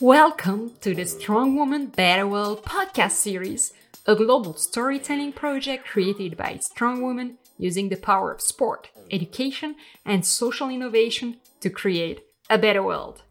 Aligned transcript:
Welcome 0.00 0.72
to 0.80 0.94
the 0.94 1.06
Strong 1.06 1.56
Woman 1.56 1.86
Better 1.86 2.26
World 2.26 2.64
podcast 2.64 3.12
series, 3.12 3.72
a 4.06 4.14
global 4.14 4.54
storytelling 4.54 5.32
project 5.32 5.86
created 5.86 6.36
by 6.36 6.58
strong 6.60 7.02
women 7.02 7.38
using 7.56 7.88
the 7.88 7.96
power 7.96 8.32
of 8.32 8.40
sport, 8.40 8.90
education, 9.10 9.76
and 10.04 10.26
social 10.26 10.68
innovation 10.68 11.36
to 11.60 11.70
create 11.70 12.24
a 12.50 12.58
better 12.58 12.82
world. 12.82 13.22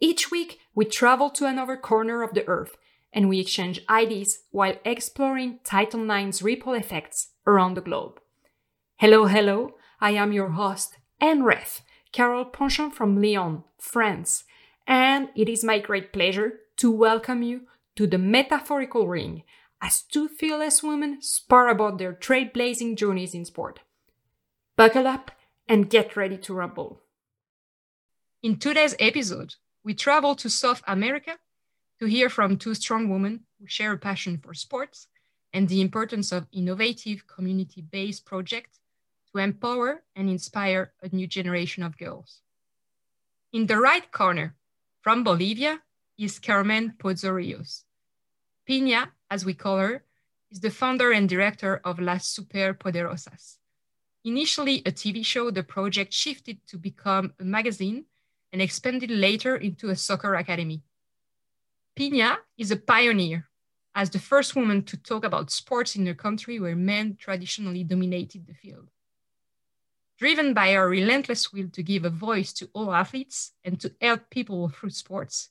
Each 0.00 0.30
week, 0.30 0.60
we 0.74 0.84
travel 0.84 1.30
to 1.30 1.46
another 1.46 1.76
corner 1.76 2.22
of 2.22 2.34
the 2.34 2.46
earth 2.46 2.76
and 3.12 3.28
we 3.28 3.40
exchange 3.40 3.80
ideas 3.90 4.38
while 4.50 4.76
exploring 4.84 5.58
Title 5.64 6.08
IX's 6.10 6.42
ripple 6.42 6.74
effects 6.74 7.32
around 7.46 7.74
the 7.74 7.80
globe. 7.80 8.20
Hello, 8.96 9.26
hello, 9.26 9.74
I 10.00 10.12
am 10.12 10.32
your 10.32 10.50
host 10.50 10.96
and 11.20 11.44
ref, 11.44 11.82
Carole 12.12 12.44
Ponchon 12.44 12.90
from 12.90 13.20
Lyon, 13.20 13.64
France, 13.78 14.44
and 14.86 15.28
it 15.34 15.48
is 15.48 15.64
my 15.64 15.78
great 15.78 16.12
pleasure 16.12 16.60
to 16.76 16.90
welcome 16.90 17.42
you 17.42 17.62
to 17.96 18.06
the 18.06 18.18
metaphorical 18.18 19.08
ring 19.08 19.42
as 19.80 20.02
two 20.02 20.28
fearless 20.28 20.82
women 20.82 21.20
spar 21.20 21.68
about 21.68 21.98
their 21.98 22.12
trailblazing 22.12 22.96
journeys 22.96 23.34
in 23.34 23.44
sport. 23.44 23.80
Buckle 24.76 25.06
up 25.06 25.30
and 25.68 25.90
get 25.90 26.16
ready 26.16 26.36
to 26.38 26.54
rumble. 26.54 27.02
In 28.42 28.58
today's 28.58 28.94
episode, 29.00 29.54
we 29.82 29.94
travel 29.94 30.34
to 30.36 30.50
South 30.50 30.82
America 30.86 31.38
to 31.98 32.06
hear 32.06 32.28
from 32.28 32.56
two 32.56 32.74
strong 32.74 33.08
women 33.08 33.40
who 33.58 33.66
share 33.66 33.92
a 33.92 33.98
passion 33.98 34.38
for 34.38 34.54
sports 34.54 35.08
and 35.52 35.68
the 35.68 35.80
importance 35.80 36.32
of 36.32 36.46
innovative 36.52 37.26
community 37.26 37.80
based 37.80 38.26
projects 38.26 38.78
empower 39.38 40.02
and 40.14 40.28
inspire 40.28 40.92
a 41.02 41.08
new 41.14 41.26
generation 41.26 41.82
of 41.82 41.98
girls. 41.98 42.42
In 43.52 43.66
the 43.66 43.78
right 43.78 44.10
corner, 44.12 44.54
from 45.00 45.24
Bolivia, 45.24 45.80
is 46.18 46.38
Carmen 46.38 46.94
Pozorios. 46.98 47.84
Pina, 48.66 49.12
as 49.30 49.44
we 49.44 49.54
call 49.54 49.78
her, 49.78 50.04
is 50.50 50.60
the 50.60 50.70
founder 50.70 51.12
and 51.12 51.28
director 51.28 51.80
of 51.84 52.00
Las 52.00 52.26
Super 52.26 52.74
Poderosas. 52.74 53.58
Initially 54.24 54.78
a 54.86 54.90
TV 54.90 55.24
show, 55.24 55.50
the 55.50 55.62
project 55.62 56.12
shifted 56.12 56.58
to 56.66 56.78
become 56.78 57.32
a 57.38 57.44
magazine 57.44 58.06
and 58.52 58.60
expanded 58.60 59.10
later 59.10 59.56
into 59.56 59.90
a 59.90 59.96
soccer 59.96 60.34
academy. 60.34 60.82
Pina 61.94 62.38
is 62.58 62.70
a 62.70 62.76
pioneer 62.76 63.48
as 63.94 64.10
the 64.10 64.18
first 64.18 64.54
woman 64.54 64.82
to 64.82 64.96
talk 64.96 65.24
about 65.24 65.50
sports 65.50 65.96
in 65.96 66.06
a 66.08 66.14
country 66.14 66.60
where 66.60 66.76
men 66.76 67.16
traditionally 67.18 67.84
dominated 67.84 68.46
the 68.46 68.54
field. 68.54 68.88
Driven 70.18 70.54
by 70.54 70.74
our 70.74 70.88
relentless 70.88 71.52
will 71.52 71.68
to 71.68 71.82
give 71.82 72.06
a 72.06 72.10
voice 72.10 72.52
to 72.54 72.70
all 72.72 72.94
athletes 72.94 73.52
and 73.62 73.78
to 73.80 73.92
help 74.00 74.30
people 74.30 74.70
through 74.70 74.90
sports, 74.90 75.50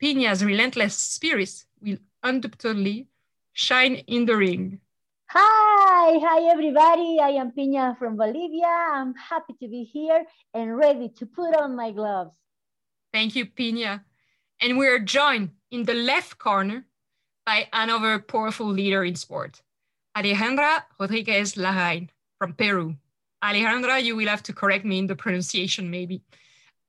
Pina's 0.00 0.42
relentless 0.42 0.96
spirit 0.96 1.64
will 1.82 1.98
undoubtedly 2.22 3.08
shine 3.52 3.96
in 4.06 4.24
the 4.24 4.34
ring. 4.34 4.80
Hi, 5.26 6.18
hi 6.22 6.50
everybody. 6.50 7.18
I 7.20 7.36
am 7.36 7.52
Pina 7.52 7.96
from 7.98 8.16
Bolivia. 8.16 8.66
I'm 8.66 9.14
happy 9.14 9.52
to 9.60 9.68
be 9.68 9.84
here 9.84 10.24
and 10.54 10.74
ready 10.74 11.10
to 11.18 11.26
put 11.26 11.54
on 11.54 11.76
my 11.76 11.90
gloves. 11.90 12.34
Thank 13.12 13.36
you, 13.36 13.44
Pina. 13.44 14.04
And 14.62 14.78
we 14.78 14.86
are 14.86 14.98
joined 14.98 15.50
in 15.70 15.84
the 15.84 15.92
left 15.92 16.38
corner 16.38 16.86
by 17.44 17.68
another 17.74 18.20
powerful 18.20 18.68
leader 18.68 19.04
in 19.04 19.16
sport, 19.16 19.60
Alejandra 20.16 20.84
Rodriguez 20.98 21.56
Larraín 21.56 22.08
from 22.38 22.54
Peru. 22.54 22.96
Alejandra, 23.42 24.02
you 24.02 24.16
will 24.16 24.28
have 24.28 24.42
to 24.44 24.52
correct 24.52 24.84
me 24.84 24.98
in 24.98 25.06
the 25.06 25.14
pronunciation 25.14 25.90
maybe. 25.90 26.22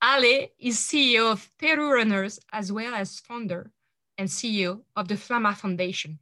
Ale 0.04 0.48
is 0.60 0.78
CEO 0.78 1.32
of 1.32 1.50
Peru 1.58 1.94
Runners 1.94 2.40
as 2.52 2.72
well 2.72 2.96
as 2.96 3.20
founder 3.20 3.72
and 4.18 4.28
CEO 4.28 4.82
of 4.96 5.08
the 5.08 5.16
Flama 5.16 5.56
Foundation, 5.56 6.20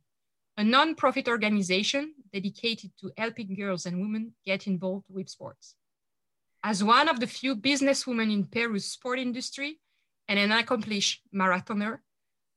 a 0.58 0.64
non-profit 0.64 1.28
organization 1.28 2.14
dedicated 2.34 2.92
to 3.00 3.12
helping 3.18 3.56
girls 3.56 3.86
and 3.86 4.00
women 4.00 4.34
get 4.46 4.68
involved 4.68 5.06
with 5.10 5.30
sports. 5.30 5.76
As 6.64 6.84
one 6.84 7.08
of 7.08 7.20
the 7.20 7.28
few 7.28 7.56
businesswomen 7.56 8.34
in 8.34 8.46
Peru's 8.46 8.86
sport 8.86 9.20
industry 9.20 9.80
and 10.28 10.38
an 10.38 10.52
accomplished 10.52 11.22
marathoner, 11.34 12.00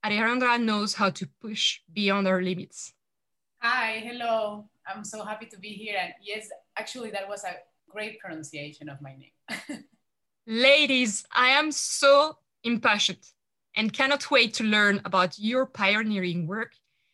Alejandra 0.05 0.61
knows 0.61 0.95
how 0.95 1.11
to 1.11 1.29
push 1.41 1.81
beyond 1.93 2.27
our 2.27 2.43
limits. 2.43 2.95
Hi, 3.59 4.03
hello. 4.03 4.71
I'm 4.87 5.05
so 5.05 5.23
happy 5.25 5.47
to 5.47 5.59
be 5.59 5.69
here. 5.69 5.99
And 6.01 6.15
yes, 6.23 6.49
actually, 6.79 7.11
that 7.11 7.29
was 7.29 7.45
a 7.45 7.57
great 7.91 8.19
pronunciation 8.21 8.89
of 8.89 9.01
my 9.01 9.15
name. 9.17 9.85
Ladies, 10.47 11.25
I 11.33 11.49
am 11.49 11.73
so 11.73 12.39
impassioned 12.65 13.27
and 13.77 13.93
cannot 13.93 14.31
wait 14.31 14.55
to 14.55 14.65
learn 14.65 15.01
about 15.05 15.39
your 15.39 15.67
pioneering 15.67 16.47
work 16.47 16.73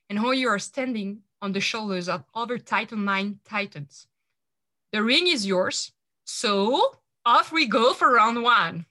and 0.08 0.18
how 0.18 0.30
you 0.30 0.48
are 0.48 0.58
standing 0.58 1.20
on 1.42 1.52
the 1.52 1.60
shoulders 1.60 2.08
of 2.08 2.24
other 2.34 2.58
Title 2.58 2.98
IX 3.08 3.34
titans. 3.44 4.06
The 4.92 5.02
ring 5.02 5.26
is 5.26 5.46
yours, 5.46 5.92
so 6.24 6.96
off 7.24 7.52
we 7.52 7.66
go 7.66 7.92
for 7.92 8.12
round 8.12 8.42
one. 8.42 8.86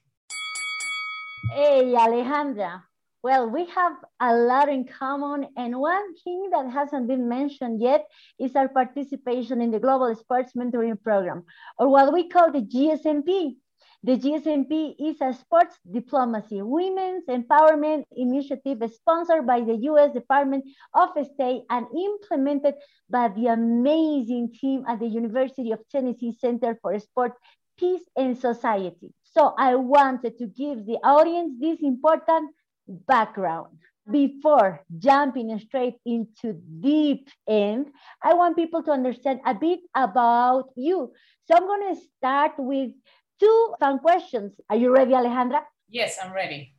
Hey, 1.52 1.84
Alejandra, 1.84 2.82
well, 3.26 3.50
we 3.50 3.66
have 3.66 3.94
a 4.20 4.36
lot 4.36 4.68
in 4.68 4.84
common, 4.84 5.48
and 5.56 5.80
one 5.80 6.14
thing 6.22 6.48
that 6.52 6.70
hasn't 6.70 7.08
been 7.08 7.28
mentioned 7.28 7.82
yet 7.82 8.06
is 8.38 8.54
our 8.54 8.68
participation 8.68 9.60
in 9.60 9.72
the 9.72 9.80
Global 9.80 10.14
Sports 10.14 10.52
Mentoring 10.52 11.02
Program, 11.02 11.42
or 11.76 11.88
what 11.88 12.12
we 12.12 12.28
call 12.28 12.52
the 12.52 12.60
GSMP. 12.60 13.56
The 14.04 14.16
GSMP 14.16 14.94
is 15.00 15.16
a 15.20 15.32
sports 15.34 15.76
diplomacy 15.92 16.62
women's 16.62 17.26
empowerment 17.26 18.04
initiative 18.12 18.78
sponsored 18.94 19.44
by 19.44 19.60
the 19.62 19.74
US 19.90 20.12
Department 20.12 20.64
of 20.94 21.08
State 21.34 21.62
and 21.68 21.86
implemented 21.98 22.74
by 23.10 23.26
the 23.26 23.48
amazing 23.48 24.52
team 24.52 24.84
at 24.86 25.00
the 25.00 25.08
University 25.08 25.72
of 25.72 25.80
Tennessee 25.90 26.36
Center 26.40 26.78
for 26.80 26.96
Sport, 27.00 27.32
Peace 27.76 28.06
and 28.16 28.38
Society. 28.38 29.12
So 29.24 29.52
I 29.58 29.74
wanted 29.74 30.38
to 30.38 30.46
give 30.46 30.86
the 30.86 31.00
audience 31.02 31.54
this 31.60 31.80
important 31.82 32.54
background. 32.88 33.78
Before 34.10 34.84
jumping 34.98 35.58
straight 35.58 35.96
into 36.06 36.52
deep 36.52 37.28
end, 37.48 37.88
I 38.22 38.34
want 38.34 38.56
people 38.56 38.82
to 38.84 38.92
understand 38.92 39.40
a 39.44 39.52
bit 39.52 39.80
about 39.96 40.70
you. 40.76 41.12
So 41.46 41.56
I'm 41.56 41.66
going 41.66 41.94
to 41.94 42.00
start 42.16 42.52
with 42.56 42.92
two 43.40 43.74
fun 43.80 43.98
questions. 43.98 44.52
Are 44.70 44.76
you 44.76 44.94
ready, 44.94 45.10
Alejandra? 45.10 45.62
Yes, 45.88 46.18
I'm 46.22 46.32
ready. 46.32 46.74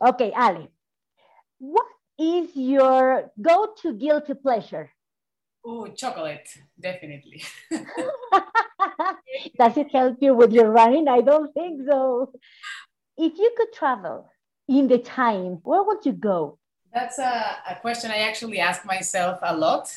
Okay, 0.00 0.32
Ali. 0.36 0.68
What 1.58 1.86
is 2.18 2.54
your 2.54 3.32
go-to 3.40 3.94
guilty 3.94 4.34
pleasure? 4.34 4.90
Oh, 5.64 5.88
chocolate, 5.88 6.46
definitely. 6.78 7.42
Does 9.58 9.76
it 9.76 9.90
help 9.92 10.18
you 10.20 10.34
with 10.34 10.52
your 10.52 10.70
running? 10.70 11.08
I 11.08 11.22
don't 11.22 11.52
think 11.54 11.82
so. 11.88 12.32
If 13.16 13.38
you 13.38 13.54
could 13.56 13.72
travel 13.72 14.30
in 14.68 14.88
the 14.88 14.98
time, 14.98 15.60
where 15.62 15.82
would 15.82 16.04
you 16.04 16.12
go? 16.12 16.58
That's 16.92 17.18
a, 17.18 17.56
a 17.70 17.76
question 17.80 18.10
I 18.10 18.18
actually 18.18 18.58
ask 18.58 18.84
myself 18.84 19.38
a 19.42 19.56
lot. 19.56 19.92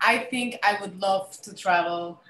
I 0.00 0.18
think 0.18 0.58
I 0.62 0.80
would 0.80 1.00
love 1.00 1.30
to 1.42 1.54
travel 1.54 2.22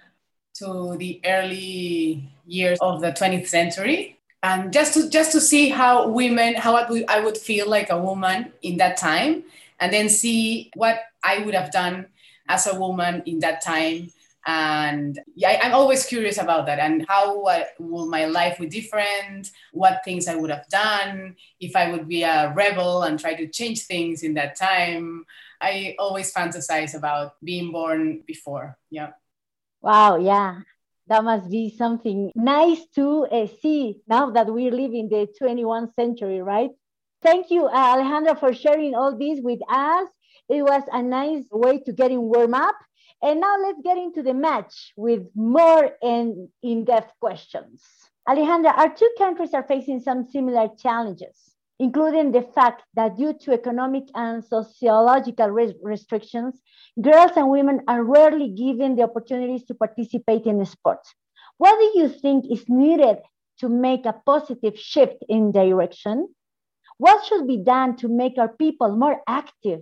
to 0.55 0.97
the 0.99 1.21
early 1.25 2.29
years 2.47 2.79
of 2.81 3.01
the 3.01 3.13
20th 3.13 3.47
century 3.47 4.19
and 4.43 4.73
just 4.73 4.95
to 4.95 5.09
just 5.09 5.33
to 5.33 5.41
see 5.41 5.69
how 5.69 6.09
women 6.09 6.55
how 6.55 6.75
I 6.75 6.91
would, 6.91 7.05
I 7.09 7.21
would 7.21 7.39
feel 7.39 7.69
like 7.69 7.91
a 7.91 8.01
woman 8.01 8.53
in 8.63 8.79
that 8.79 8.97
time 8.97 9.45
and 9.79 9.93
then 9.93 10.09
see 10.09 10.71
what 10.75 11.01
I 11.23 11.39
would 11.45 11.55
have 11.55 11.71
done 11.71 12.07
as 12.49 12.67
a 12.67 12.79
woman 12.79 13.23
in 13.27 13.39
that 13.41 13.63
time 13.63 14.11
and 14.47 15.19
yeah, 15.35 15.61
I'm 15.63 15.75
always 15.75 16.07
curious 16.07 16.39
about 16.39 16.67
that 16.67 16.79
and 16.79 17.05
how 17.09 17.43
uh, 17.45 17.65
will 17.79 18.07
my 18.07 18.25
life 18.25 18.59
be 18.59 18.67
different? 18.67 19.51
What 19.73 20.01
things 20.05 20.29
I 20.29 20.35
would 20.35 20.51
have 20.51 20.67
done 20.69 21.37
if 21.61 21.77
I 21.77 21.91
would 21.91 22.09
be 22.09 22.23
a 22.23 22.53
rebel 22.55 23.03
and 23.03 23.19
try 23.19 23.35
to 23.35 23.47
change 23.49 23.83
things 23.83 24.23
in 24.23 24.35
that 24.35 24.57
time. 24.57 25.25
I 25.61 25.95
always 25.99 26.33
fantasize 26.33 26.95
about 26.95 27.35
being 27.45 27.71
born 27.71 28.23
before. 28.27 28.79
Yeah. 28.89 29.11
Wow. 29.83 30.17
Yeah. 30.17 30.61
That 31.07 31.25
must 31.25 31.51
be 31.51 31.75
something 31.77 32.31
nice 32.35 32.87
to 32.95 33.27
uh, 33.27 33.47
see 33.61 34.01
now 34.07 34.31
that 34.31 34.47
we 34.47 34.71
live 34.71 34.95
in 34.95 35.09
the 35.09 35.29
21st 35.41 35.95
century, 35.95 36.41
right? 36.41 36.71
Thank 37.21 37.51
you, 37.51 37.67
uh, 37.67 37.97
Alejandra, 37.97 38.39
for 38.39 38.55
sharing 38.55 38.95
all 38.95 39.19
this 39.19 39.41
with 39.43 39.61
us. 39.69 40.09
It 40.49 40.63
was 40.63 40.83
a 40.91 41.03
nice 41.03 41.45
way 41.51 41.81
to 41.81 41.93
get 41.93 42.11
in 42.11 42.23
warm 42.23 42.55
up 42.55 42.77
and 43.23 43.41
now 43.41 43.57
let's 43.63 43.81
get 43.83 43.99
into 43.99 44.23
the 44.23 44.35
match 44.35 44.93
with 44.97 45.23
more 45.35 45.91
in-depth 46.03 47.13
questions. 47.21 47.85
Alejandra, 48.29 48.77
our 48.77 48.95
two 48.95 49.11
countries 49.19 49.55
are 49.55 49.63
facing 49.63 50.01
some 50.01 50.25
similar 50.25 50.69
challenges, 50.79 51.57
including 51.79 52.33
the 52.33 52.43
fact 52.43 52.83
that 52.95 53.17
due 53.17 53.33
to 53.33 53.53
economic 53.53 54.05
and 54.15 54.45
sociological 54.45 55.49
restrictions, 55.83 56.61
girls 57.01 57.33
and 57.37 57.51
women 57.51 57.81
are 57.89 58.05
rarely 58.05 58.49
given 58.49 58.97
the 58.97 59.03
opportunities 59.03 59.65
to 59.65 59.75
participate 59.75 60.47
in 60.47 60.65
sports. 60.65 61.15
What 61.59 61.79
do 61.79 62.01
you 62.01 62.09
think 62.09 62.47
is 62.51 62.65
needed 62.69 63.19
to 63.59 63.69
make 63.69 64.07
a 64.07 64.15
positive 64.25 64.79
shift 64.79 65.23
in 65.29 65.53
direction? 65.53 66.29
What 66.97 67.25
should 67.25 67.47
be 67.47 67.59
done 67.59 67.97
to 67.97 68.09
make 68.09 68.39
our 68.39 68.49
people 68.49 68.97
more 68.97 69.21
active? 69.27 69.81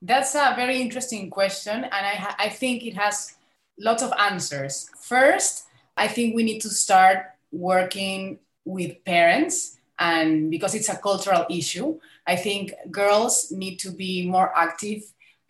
That's 0.00 0.34
a 0.34 0.54
very 0.56 0.80
interesting 0.80 1.28
question, 1.28 1.84
and 1.84 1.92
I, 1.92 2.34
I 2.38 2.48
think 2.50 2.84
it 2.84 2.94
has 2.94 3.34
lots 3.78 4.02
of 4.02 4.12
answers. 4.18 4.88
First, 5.00 5.64
I 5.96 6.06
think 6.06 6.36
we 6.36 6.44
need 6.44 6.60
to 6.60 6.68
start 6.68 7.26
working 7.50 8.38
with 8.64 9.04
parents, 9.04 9.76
and 9.98 10.50
because 10.50 10.76
it's 10.76 10.88
a 10.88 10.96
cultural 10.96 11.46
issue, 11.50 11.98
I 12.26 12.36
think 12.36 12.72
girls 12.92 13.50
need 13.50 13.78
to 13.78 13.90
be 13.90 14.28
more 14.28 14.56
active 14.56 15.02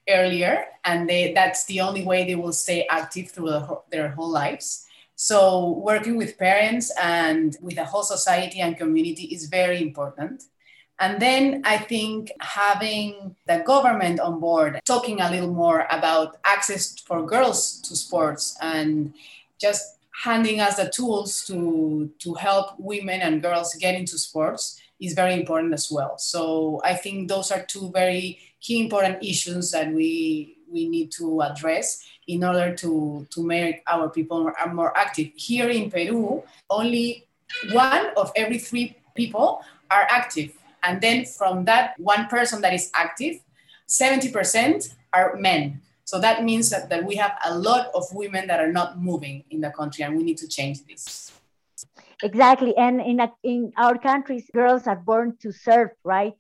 earlier, 0.09 0.65
and 0.83 1.07
they, 1.07 1.35
that's 1.35 1.67
the 1.67 1.83
only 1.83 2.05
way 2.05 2.25
they 2.25 2.37
will 2.37 2.53
stay 2.53 2.87
active 2.89 3.31
through 3.31 3.51
the, 3.51 3.81
their 3.91 4.09
whole 4.09 4.31
lives. 4.31 4.87
So, 5.15 5.73
working 5.85 6.17
with 6.17 6.39
parents 6.39 6.91
and 6.99 7.55
with 7.61 7.75
the 7.75 7.85
whole 7.85 8.05
society 8.05 8.61
and 8.61 8.79
community 8.79 9.25
is 9.25 9.47
very 9.47 9.83
important. 9.83 10.45
And 11.01 11.21
then 11.23 11.63
I 11.65 11.79
think 11.79 12.33
having 12.41 13.37
the 13.47 13.63
government 13.65 14.19
on 14.19 14.41
board, 14.41 14.81
talking 14.85 15.21
a 15.21 15.31
little 15.31 15.53
more 15.53 15.87
about 15.91 16.39
access 16.45 16.99
for 16.99 17.25
girls 17.25 17.81
to 17.83 17.95
sports 17.95 18.57
and 18.61 19.15
just 19.61 19.99
handing 20.25 20.61
us 20.61 20.77
the 20.77 20.91
tools 20.91 21.47
to, 21.47 22.11
to 22.19 22.35
help 22.35 22.79
women 22.79 23.21
and 23.21 23.41
girls 23.41 23.75
get 23.75 23.95
into 23.95 24.19
sports 24.19 24.81
is 25.01 25.13
very 25.15 25.35
important 25.35 25.73
as 25.73 25.91
well. 25.91 26.19
So 26.19 26.81
I 26.85 26.95
think 26.95 27.29
those 27.29 27.53
are 27.53 27.65
two 27.65 27.91
very 27.93 28.41
key 28.61 28.81
important 28.83 29.23
issues 29.23 29.71
that 29.71 29.93
we 29.93 30.57
we 30.71 30.87
need 30.87 31.11
to 31.11 31.41
address 31.41 32.05
in 32.27 32.45
order 32.45 32.75
to, 32.75 33.27
to 33.31 33.43
make 33.43 33.83
our 33.87 34.11
people 34.11 34.43
more, 34.43 34.55
more 34.75 34.97
active. 34.97 35.31
Here 35.35 35.71
in 35.71 35.91
Peru, 35.91 36.43
only 36.69 37.25
one 37.73 38.09
of 38.19 38.31
every 38.37 38.59
three 38.59 38.95
people 39.15 39.63
are 39.91 40.07
active 40.11 40.53
and 40.83 41.01
then 41.01 41.25
from 41.25 41.65
that 41.65 41.95
one 41.99 42.27
person 42.27 42.61
that 42.63 42.73
is 42.73 42.91
active, 42.95 43.41
70% 43.89 44.95
are 45.13 45.37
men. 45.37 45.81
So 46.05 46.21
that 46.21 46.45
means 46.45 46.71
that, 46.71 46.89
that 46.91 47.05
we 47.05 47.17
have 47.17 47.39
a 47.45 47.57
lot 47.57 47.91
of 47.95 48.05
women 48.13 48.47
that 48.47 48.61
are 48.61 48.73
not 48.73 49.01
moving 49.01 49.45
in 49.51 49.61
the 49.61 49.71
country, 49.71 50.05
and 50.05 50.17
we 50.17 50.23
need 50.23 50.39
to 50.39 50.49
change 50.49 50.85
this. 50.87 51.33
Exactly. 52.23 52.77
And 52.77 53.01
in, 53.01 53.21
a, 53.21 53.31
in 53.43 53.73
our 53.77 53.99
countries, 53.99 54.51
girls 54.53 54.87
are 54.87 54.97
born 54.97 55.37
to 55.43 55.53
serve, 55.53 55.91
right? 56.05 56.35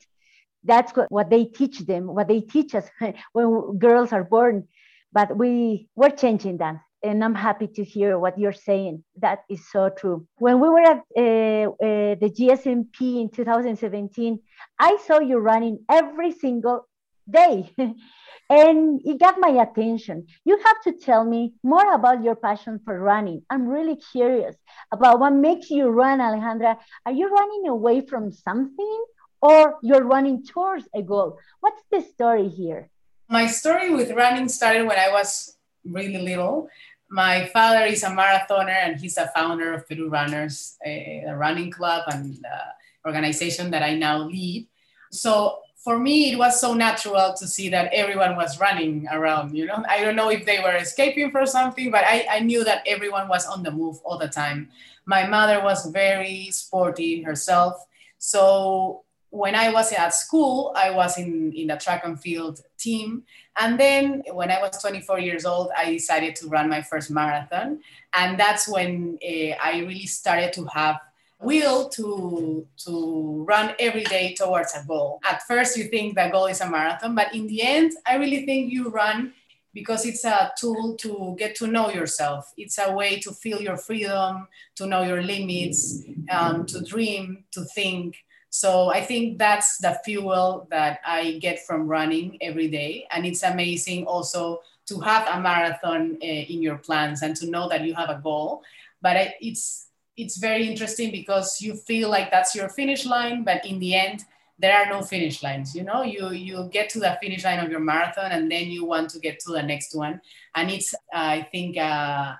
That's 0.65 0.93
what, 0.97 1.11
what 1.11 1.31
they 1.31 1.45
teach 1.45 1.81
them, 1.81 2.07
what 2.07 2.29
they 2.29 2.41
teach 2.41 2.75
us 2.75 2.89
when 3.33 3.79
girls 3.79 4.13
are 4.13 4.25
born. 4.25 4.67
But 5.13 5.37
we, 5.37 5.89
we're 5.95 6.11
changing 6.11 6.59
that 6.59 6.81
and 7.03 7.23
I'm 7.23 7.35
happy 7.35 7.69
to 7.69 7.85
hear 7.85 8.19
what 8.19 8.39
you're 8.39 8.53
saying. 8.53 9.05
That 9.21 9.41
is 9.49 9.71
so 9.71 9.91
true. 9.91 10.27
When 10.39 10.61
we 10.61 10.69
were 10.69 10.81
at 10.81 11.03
uh, 11.17 11.71
uh, 11.71 12.15
the 12.17 12.31
GSMP 12.37 13.21
in 13.21 13.31
2017, 13.31 14.41
I 14.79 14.99
saw 15.07 15.21
you 15.21 15.39
running 15.39 15.85
every 15.91 16.33
single 16.33 16.89
day. 17.31 17.71
and 18.51 19.01
it 19.05 19.21
got 19.21 19.37
my 19.39 19.51
attention. 19.63 20.27
You 20.45 20.59
have 20.59 20.81
to 20.85 20.93
tell 21.05 21.25
me 21.25 21.55
more 21.63 21.93
about 21.93 22.25
your 22.25 22.35
passion 22.35 22.81
for 22.85 22.99
running. 22.99 23.43
I'm 23.51 23.69
really 23.69 23.97
curious 23.97 24.57
about 24.91 25.21
what 25.21 25.33
makes 25.33 25.71
you 25.71 25.89
run, 25.89 26.21
Alejandra. 26.21 26.77
Are 27.07 27.13
you 27.13 27.29
running 27.29 27.69
away 27.69 28.07
from 28.07 28.33
something 28.33 29.05
or 29.43 29.77
you're 29.83 30.05
running 30.05 30.45
towards 30.45 30.89
a 30.95 31.03
goal? 31.03 31.39
What's 31.61 31.83
the 31.93 32.01
story 32.01 32.49
here? 32.49 32.91
My 33.29 33.47
story 33.47 33.95
with 33.95 34.11
running 34.13 34.49
started 34.49 34.87
when 34.87 34.99
I 34.99 35.11
was 35.11 35.58
really 35.85 36.19
little. 36.19 36.69
My 37.11 37.47
father 37.47 37.85
is 37.85 38.03
a 38.03 38.09
marathoner 38.09 38.69
and 38.69 39.01
he's 39.01 39.17
a 39.17 39.31
founder 39.35 39.73
of 39.73 39.89
Peru 39.89 40.09
Runners, 40.09 40.77
a, 40.85 41.25
a 41.29 41.37
running 41.37 41.71
club 41.71 42.05
and 42.13 42.37
uh, 42.45 43.09
organization 43.09 43.71
that 43.71 43.83
I 43.83 43.95
now 43.95 44.19
lead. 44.19 44.67
So 45.11 45.61
for 45.77 45.99
me, 45.99 46.33
it 46.33 46.37
was 46.37 46.61
so 46.61 46.75
natural 46.75 47.33
to 47.39 47.47
see 47.47 47.71
that 47.71 47.93
everyone 47.95 48.37
was 48.37 48.61
running 48.61 49.07
around. 49.11 49.57
You 49.57 49.67
know, 49.67 49.83
I 49.89 50.03
don't 50.03 50.17
know 50.17 50.29
if 50.31 50.45
they 50.45 50.59
were 50.59 50.77
escaping 50.77 51.31
for 51.31 51.47
something, 51.47 51.91
but 51.91 52.05
I, 52.05 52.27
I 52.31 52.41
knew 52.41 52.65
that 52.65 52.83
everyone 52.87 53.29
was 53.29 53.47
on 53.47 53.63
the 53.63 53.71
move 53.71 53.99
all 54.05 54.19
the 54.19 54.29
time. 54.29 54.69
My 55.07 55.27
mother 55.27 55.63
was 55.63 55.87
very 55.87 56.51
sporty 56.51 57.23
herself. 57.23 57.83
So 58.19 59.05
when 59.31 59.55
I 59.55 59.71
was 59.71 59.93
at 59.93 60.15
school, 60.15 60.73
I 60.77 60.91
was 60.91 61.19
in, 61.19 61.53
in 61.53 61.67
the 61.69 61.77
track 61.77 62.03
and 62.05 62.19
field 62.19 62.61
team. 62.79 63.25
And 63.61 63.79
then 63.79 64.23
when 64.33 64.51
I 64.51 64.61
was 64.61 64.81
24 64.81 65.19
years 65.21 65.45
old, 65.45 65.71
I 65.77 65.93
decided 65.93 66.37
to 66.37 66.49
run 66.49 66.69
my 66.69 66.83
first 66.83 67.11
marathon. 67.11 67.81
And 68.15 68.39
that's 68.39 68.69
when 68.69 69.19
uh, 69.23 69.55
I 69.63 69.81
really 69.81 70.07
started 70.07 70.53
to 70.55 70.65
have 70.67 71.01
will 71.41 71.89
to 71.89 72.67
to 72.77 73.45
run 73.47 73.75
every 73.79 74.05
day 74.05 74.35
towards 74.35 74.75
a 74.75 74.85
goal. 74.87 75.21
At 75.25 75.43
first 75.43 75.77
you 75.77 75.85
think 75.85 76.17
the 76.17 76.29
goal 76.33 76.47
is 76.47 76.61
a 76.61 76.69
marathon, 76.69 77.15
but 77.15 77.35
in 77.35 77.47
the 77.47 77.63
end, 77.63 77.93
I 78.07 78.17
really 78.17 78.45
think 78.45 78.73
you 78.73 78.89
run 78.89 79.33
because 79.73 80.05
it's 80.07 80.25
a 80.25 80.51
tool 80.59 80.97
to 80.97 81.37
get 81.39 81.55
to 81.57 81.67
know 81.67 81.91
yourself. 81.91 82.53
It's 82.57 82.79
a 82.79 82.93
way 82.93 83.21
to 83.21 83.31
feel 83.31 83.61
your 83.61 83.77
freedom, 83.77 84.49
to 84.77 84.87
know 84.87 85.03
your 85.03 85.23
limits, 85.23 86.03
um, 86.31 86.67
to 86.67 86.83
dream, 86.83 87.45
to 87.53 87.65
think. 87.65 88.17
So 88.51 88.91
I 88.91 89.03
think 89.03 89.39
that's 89.39 89.79
the 89.79 89.99
fuel 90.05 90.67
that 90.71 91.01
I 91.07 91.39
get 91.41 91.67
from 91.67 91.87
running 91.87 92.39
every 92.41 92.69
day. 92.69 93.07
And 93.11 93.27
it's 93.27 93.43
amazing 93.43 94.07
also 94.07 94.61
to 94.87 95.01
have 95.01 95.29
a 95.29 95.41
marathon 95.41 96.17
uh, 96.23 96.27
in 96.27 96.63
your 96.63 96.79
plans 96.79 97.23
and 97.23 97.37
to 97.37 97.51
know 97.51 97.69
that 97.69 97.85
you 97.85 97.95
have 97.95 98.09
a 98.09 98.21
goal. 98.23 98.63
But 99.03 99.35
it's 99.41 99.89
it's 100.17 100.39
very 100.39 100.67
interesting 100.67 101.13
because 101.13 101.61
you 101.61 101.77
feel 101.77 102.09
like 102.11 102.31
that's 102.31 102.55
your 102.55 102.69
finish 102.69 103.07
line, 103.07 103.45
but 103.45 103.65
in 103.65 103.79
the 103.79 103.95
end, 103.95 104.25
there 104.59 104.77
are 104.77 104.87
no 104.91 105.03
finish 105.03 105.43
lines. 105.45 105.77
You 105.77 105.85
know, 105.85 106.03
you 106.03 106.31
you 106.31 106.69
get 106.73 106.91
to 106.91 106.99
the 106.99 107.17
finish 107.23 107.45
line 107.45 107.61
of 107.61 107.71
your 107.71 107.81
marathon, 107.81 108.33
and 108.33 108.51
then 108.51 108.67
you 108.69 108.85
want 108.85 109.11
to 109.11 109.21
get 109.21 109.39
to 109.41 109.53
the 109.53 109.63
next 109.63 109.95
one. 109.95 110.21
And 110.57 110.71
it's 110.71 110.95
I 111.13 111.43
think 111.53 111.77
uh, 111.77 112.35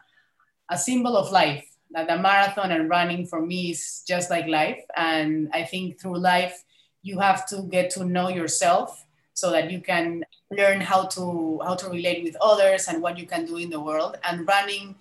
a 0.69 0.79
symbol 0.79 1.17
of 1.17 1.31
life 1.31 1.68
that 1.91 2.09
the 2.09 2.19
marathon 2.19 2.71
and 2.71 2.89
running 2.89 3.27
for 3.27 3.41
me 3.41 3.71
is 3.71 4.03
just 4.07 4.31
like 4.31 4.47
life. 4.47 4.83
And 4.97 5.49
I 5.53 5.65
think 5.65 6.01
through 6.01 6.19
life, 6.19 6.65
you 7.03 7.19
have 7.19 7.47
to 7.49 7.63
get 7.63 7.91
to 7.91 8.05
know 8.05 8.29
yourself 8.29 9.05
so 9.33 9.51
that 9.53 9.71
you 9.71 9.81
can 9.81 10.25
learn 10.51 10.81
how 10.81 11.07
to 11.07 11.61
how 11.65 11.75
to 11.77 11.89
relate 11.89 12.25
with 12.25 12.37
others 12.41 12.89
and 12.89 13.03
what 13.03 13.19
you 13.19 13.27
can 13.27 13.47
do 13.47 13.57
in 13.57 13.71
the 13.71 13.81
world. 13.81 14.19
And 14.25 14.47
running, 14.47 14.97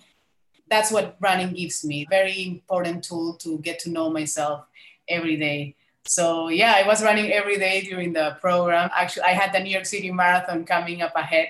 that's 0.69 0.91
what 0.91 1.17
running 1.19 1.53
gives 1.53 1.83
me. 1.83 2.05
Very 2.09 2.45
important 2.45 3.03
tool 3.03 3.33
to 3.43 3.57
get 3.59 3.79
to 3.79 3.89
know 3.89 4.09
myself 4.09 4.65
every 5.09 5.37
day. 5.37 5.75
So 6.06 6.47
yeah, 6.49 6.73
I 6.77 6.87
was 6.87 7.03
running 7.03 7.31
every 7.31 7.57
day 7.57 7.81
during 7.81 8.13
the 8.13 8.37
program. 8.39 8.89
Actually, 8.95 9.23
I 9.23 9.31
had 9.31 9.51
the 9.53 9.59
New 9.59 9.71
York 9.71 9.85
City 9.85 10.11
Marathon 10.11 10.63
coming 10.63 11.01
up 11.01 11.15
ahead 11.15 11.49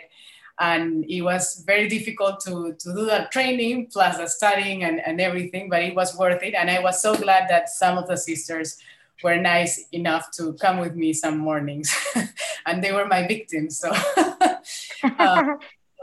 and 0.60 1.06
it 1.10 1.22
was 1.22 1.64
very 1.68 1.88
difficult 1.88 2.40
to, 2.40 2.74
to 2.80 2.94
do 2.94 3.06
that 3.06 3.32
training 3.32 3.88
plus 3.92 4.18
the 4.18 4.28
studying 4.28 4.84
and, 4.84 5.00
and 5.06 5.22
everything 5.22 5.70
but 5.70 5.84
it 5.84 5.96
was 5.96 6.18
worth 6.18 6.42
it 6.44 6.54
and 6.54 6.70
i 6.70 6.80
was 6.80 7.02
so 7.02 7.16
glad 7.16 7.48
that 7.50 7.70
some 7.70 7.98
of 7.98 8.08
the 8.08 8.18
sisters 8.18 8.78
were 9.24 9.38
nice 9.38 9.86
enough 9.92 10.30
to 10.32 10.54
come 10.54 10.78
with 10.78 10.96
me 10.96 11.14
some 11.14 11.38
mornings 11.38 11.96
and 12.66 12.84
they 12.84 12.92
were 12.92 13.06
my 13.06 13.28
victims 13.28 13.80
so 13.80 13.92
uh, 15.04 15.56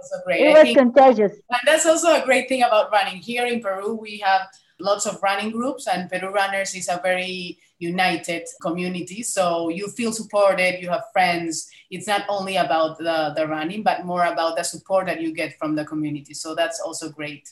also 0.04 0.24
great. 0.24 0.40
It 0.40 0.52
was 0.52 0.62
think, 0.62 0.78
contagious. 0.78 1.32
And 1.50 1.60
that's 1.66 1.86
also 1.86 2.20
a 2.20 2.24
great 2.24 2.48
thing 2.48 2.62
about 2.62 2.92
running. 2.92 3.16
Here 3.16 3.46
in 3.46 3.60
Peru, 3.60 3.94
we 3.94 4.18
have 4.18 4.48
lots 4.78 5.06
of 5.06 5.22
running 5.22 5.50
groups, 5.50 5.86
and 5.86 6.10
Peru 6.10 6.28
Runners 6.28 6.74
is 6.74 6.88
a 6.88 7.00
very 7.02 7.58
united 7.92 8.44
community. 8.66 9.22
So 9.22 9.68
you 9.68 9.88
feel 9.98 10.12
supported, 10.12 10.80
you 10.82 10.88
have 10.90 11.04
friends. 11.12 11.68
It's 11.90 12.06
not 12.06 12.22
only 12.28 12.56
about 12.56 12.98
the, 12.98 13.32
the 13.36 13.46
running, 13.46 13.82
but 13.82 14.04
more 14.04 14.24
about 14.24 14.56
the 14.56 14.64
support 14.64 15.06
that 15.06 15.20
you 15.20 15.32
get 15.32 15.58
from 15.58 15.76
the 15.76 15.84
community. 15.84 16.34
So 16.34 16.54
that's 16.54 16.80
also 16.80 17.10
great. 17.10 17.44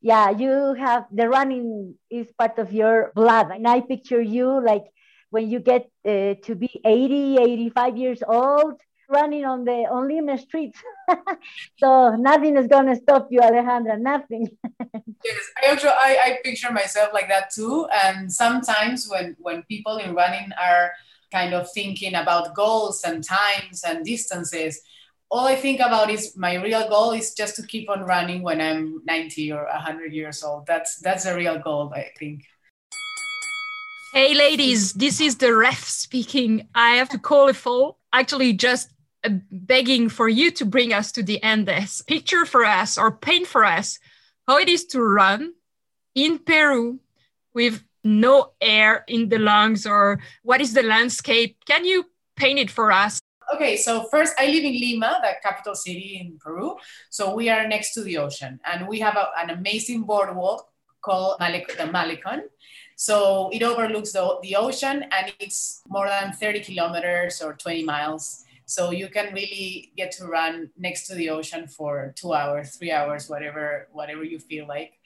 Yeah, 0.00 0.30
you 0.30 0.74
have 0.74 1.06
the 1.10 1.28
running 1.28 1.94
is 2.10 2.30
part 2.38 2.58
of 2.58 2.72
your 2.72 3.12
blood. 3.14 3.50
And 3.50 3.66
I 3.66 3.80
picture 3.80 4.20
you 4.20 4.48
like 4.62 4.84
when 5.30 5.50
you 5.50 5.58
get 5.58 5.90
uh, 6.04 6.34
to 6.46 6.54
be 6.54 6.70
80, 6.84 7.38
85 7.40 7.96
years 7.96 8.22
old, 8.26 8.80
running 9.08 9.44
on 9.44 9.64
the 9.64 9.86
on 9.90 10.08
Lima 10.08 10.38
streets. 10.38 10.78
so 11.78 12.16
nothing 12.16 12.56
is 12.56 12.66
gonna 12.66 12.96
stop 12.96 13.28
you, 13.30 13.40
Alejandra. 13.40 13.98
Nothing. 13.98 14.48
yes, 15.24 15.42
I 15.62 15.70
also, 15.70 15.88
I, 15.88 16.18
I 16.24 16.38
picture 16.44 16.72
myself 16.72 17.10
like 17.12 17.28
that 17.28 17.50
too. 17.50 17.86
And 18.04 18.32
sometimes 18.32 19.08
when 19.08 19.36
when 19.38 19.62
people 19.64 19.98
in 19.98 20.14
running 20.14 20.50
are 20.60 20.92
kind 21.32 21.54
of 21.54 21.70
thinking 21.72 22.14
about 22.14 22.54
goals 22.54 23.02
and 23.04 23.22
times 23.22 23.82
and 23.84 24.04
distances, 24.04 24.80
all 25.30 25.46
I 25.46 25.56
think 25.56 25.80
about 25.80 26.10
is 26.10 26.36
my 26.36 26.54
real 26.54 26.88
goal 26.88 27.12
is 27.12 27.34
just 27.34 27.56
to 27.56 27.66
keep 27.66 27.90
on 27.90 28.02
running 28.02 28.42
when 28.42 28.60
I'm 28.60 29.02
90 29.04 29.52
or 29.52 29.64
100 29.64 30.12
years 30.12 30.42
old. 30.42 30.66
That's 30.66 30.96
that's 30.98 31.26
a 31.26 31.34
real 31.34 31.58
goal, 31.58 31.92
I 31.94 32.10
think. 32.18 32.44
Hey, 34.12 34.34
ladies, 34.34 34.94
this 34.94 35.20
is 35.20 35.36
the 35.36 35.54
ref 35.54 35.84
speaking. 35.84 36.68
I 36.74 36.92
have 36.92 37.10
to 37.10 37.18
call 37.18 37.48
it 37.48 37.56
full. 37.56 37.98
Actually, 38.12 38.54
just 38.54 38.88
Uh, 39.24 39.30
begging 39.50 40.08
for 40.08 40.28
you 40.28 40.50
to 40.52 40.64
bring 40.64 40.92
us 40.92 41.10
to 41.12 41.22
the 41.22 41.42
end, 41.42 41.68
Andes. 41.68 42.02
Picture 42.02 42.46
for 42.46 42.64
us 42.64 42.98
or 42.98 43.10
paint 43.10 43.46
for 43.46 43.64
us 43.64 43.98
how 44.46 44.58
it 44.58 44.68
is 44.68 44.84
to 44.86 45.02
run 45.02 45.54
in 46.14 46.38
Peru 46.38 47.00
with 47.54 47.82
no 48.04 48.52
air 48.60 49.04
in 49.08 49.28
the 49.28 49.38
lungs, 49.38 49.86
or 49.86 50.20
what 50.42 50.60
is 50.60 50.74
the 50.74 50.82
landscape? 50.82 51.56
Can 51.66 51.84
you 51.84 52.06
paint 52.36 52.58
it 52.58 52.70
for 52.70 52.92
us? 52.92 53.18
Okay, 53.54 53.76
so 53.76 54.04
first, 54.10 54.34
I 54.38 54.46
live 54.46 54.64
in 54.64 54.72
Lima, 54.72 55.18
the 55.22 55.32
capital 55.42 55.74
city 55.74 56.18
in 56.20 56.38
Peru. 56.38 56.76
So 57.10 57.34
we 57.34 57.48
are 57.48 57.66
next 57.66 57.94
to 57.94 58.02
the 58.02 58.18
ocean, 58.18 58.60
and 58.64 58.86
we 58.86 59.00
have 59.00 59.16
a, 59.16 59.30
an 59.38 59.50
amazing 59.50 60.02
boardwalk 60.02 60.68
called 61.00 61.38
Malec- 61.40 61.76
the 61.76 61.84
Malecon. 61.84 62.42
So 62.96 63.50
it 63.52 63.62
overlooks 63.62 64.12
the, 64.12 64.38
the 64.42 64.56
ocean, 64.56 65.04
and 65.12 65.32
it's 65.38 65.82
more 65.88 66.08
than 66.08 66.32
30 66.32 66.60
kilometers 66.60 67.42
or 67.42 67.54
20 67.54 67.84
miles. 67.84 68.45
So 68.66 68.90
you 68.90 69.08
can 69.08 69.32
really 69.32 69.92
get 69.96 70.10
to 70.12 70.26
run 70.26 70.70
next 70.76 71.06
to 71.06 71.14
the 71.14 71.30
ocean 71.30 71.68
for 71.68 72.12
two 72.16 72.32
hours, 72.34 72.76
three 72.76 72.92
hours, 72.92 73.28
whatever, 73.28 73.88
whatever 73.92 74.24
you 74.24 74.38
feel 74.38 74.66
like. 74.66 74.98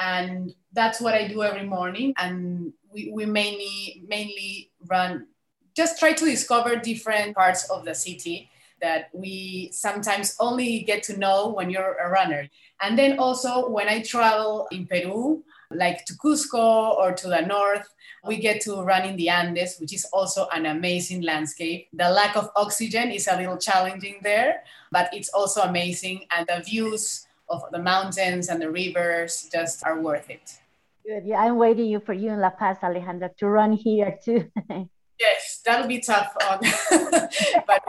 And 0.00 0.54
that's 0.72 1.00
what 1.00 1.14
I 1.14 1.28
do 1.28 1.42
every 1.42 1.66
morning. 1.66 2.14
And 2.16 2.72
we, 2.90 3.12
we 3.12 3.26
mainly 3.26 4.02
mainly 4.08 4.70
run 4.86 5.26
just 5.74 5.98
try 5.98 6.12
to 6.12 6.24
discover 6.24 6.76
different 6.76 7.34
parts 7.34 7.70
of 7.70 7.84
the 7.84 7.94
city 7.94 8.50
that 8.80 9.08
we 9.12 9.70
sometimes 9.72 10.36
only 10.40 10.80
get 10.80 11.02
to 11.04 11.16
know 11.16 11.48
when 11.50 11.70
you're 11.70 11.94
a 11.94 12.10
runner. 12.10 12.48
And 12.80 12.98
then 12.98 13.18
also 13.18 13.68
when 13.68 13.88
I 13.88 14.02
travel 14.02 14.66
in 14.72 14.86
Peru, 14.86 15.44
like 15.74 16.04
to 16.06 16.14
Cusco 16.14 16.96
or 16.96 17.12
to 17.12 17.28
the 17.28 17.40
north, 17.42 17.88
we 18.24 18.36
get 18.36 18.60
to 18.62 18.82
run 18.82 19.04
in 19.04 19.16
the 19.16 19.28
Andes, 19.28 19.78
which 19.78 19.92
is 19.92 20.04
also 20.12 20.46
an 20.52 20.66
amazing 20.66 21.22
landscape. 21.22 21.88
The 21.92 22.08
lack 22.10 22.36
of 22.36 22.50
oxygen 22.54 23.10
is 23.10 23.28
a 23.28 23.36
little 23.36 23.58
challenging 23.58 24.20
there, 24.22 24.62
but 24.90 25.12
it's 25.12 25.30
also 25.30 25.62
amazing. 25.62 26.26
And 26.30 26.46
the 26.46 26.62
views 26.62 27.26
of 27.48 27.64
the 27.72 27.78
mountains 27.78 28.48
and 28.48 28.62
the 28.62 28.70
rivers 28.70 29.48
just 29.52 29.84
are 29.84 30.00
worth 30.00 30.30
it. 30.30 30.58
Good. 31.04 31.24
Yeah, 31.26 31.42
I'm 31.42 31.56
waiting 31.56 32.00
for 32.00 32.12
you 32.12 32.30
in 32.30 32.40
La 32.40 32.50
Paz, 32.50 32.78
Alejandra, 32.80 33.36
to 33.38 33.48
run 33.48 33.72
here 33.72 34.18
too. 34.24 34.46
yes, 35.18 35.60
that'll 35.64 35.88
be 35.88 35.98
tough, 35.98 36.32
on, 36.48 36.60
but 37.66 37.82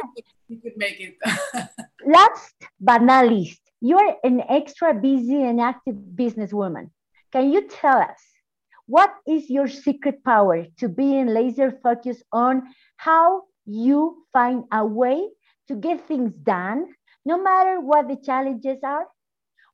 you 0.48 0.58
could 0.58 0.78
make 0.78 1.00
it. 1.00 1.18
Last 2.06 2.56
but 2.80 3.04
not 3.04 3.28
least, 3.28 3.62
you're 3.82 4.16
an 4.24 4.42
extra 4.50 4.94
busy 4.96 5.44
and 5.44 5.62
active 5.62 5.96
businesswoman. 5.96 6.90
Can 7.34 7.52
you 7.52 7.68
tell 7.68 7.98
us 7.98 8.22
what 8.86 9.10
is 9.26 9.50
your 9.50 9.68
secret 9.68 10.24
power 10.24 10.68
to 10.78 10.88
being 10.88 11.26
laser 11.26 11.72
focused 11.82 12.22
on 12.32 12.62
how 12.98 13.50
you 13.66 14.24
find 14.32 14.66
a 14.72 14.86
way 14.86 15.30
to 15.68 15.74
get 15.74 16.08
things 16.08 16.32
done, 16.44 16.94
no 17.26 17.42
matter 17.42 17.82
what 17.82 18.08
the 18.08 18.18
challenges 18.18 18.78
are? 18.84 19.08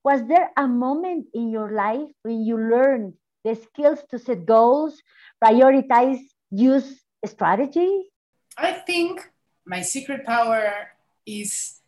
Was 0.06 0.26
there 0.26 0.52
a 0.56 0.70
moment 0.70 1.28
in 1.34 1.50
your 1.50 1.74
life 1.74 2.08
when 2.24 2.46
you 2.46 2.56
learned 2.56 3.16
the 3.44 3.56
skills 3.56 4.00
to 4.12 4.20
set 4.20 4.46
goals, 4.46 4.96
prioritize, 5.44 6.22
use 6.52 7.04
strategy? 7.26 8.08
I 8.58 8.72
think 8.72 9.30
my 9.66 9.82
secret 9.82 10.26
power 10.26 10.96
is 11.26 11.82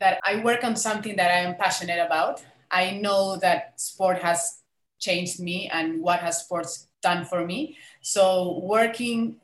that 0.00 0.18
I 0.24 0.42
work 0.42 0.64
on 0.64 0.74
something 0.74 1.14
that 1.14 1.30
I 1.30 1.46
am 1.46 1.54
passionate 1.54 2.04
about. 2.04 2.42
I 2.72 2.98
know 2.98 3.36
that 3.36 3.78
sport 3.80 4.18
has 4.18 4.61
changed 5.02 5.40
me 5.40 5.68
and 5.68 6.00
what 6.00 6.20
has 6.20 6.40
sports 6.44 6.88
done 7.02 7.24
for 7.24 7.44
me. 7.44 7.76
So 8.00 8.60
working 8.62 9.36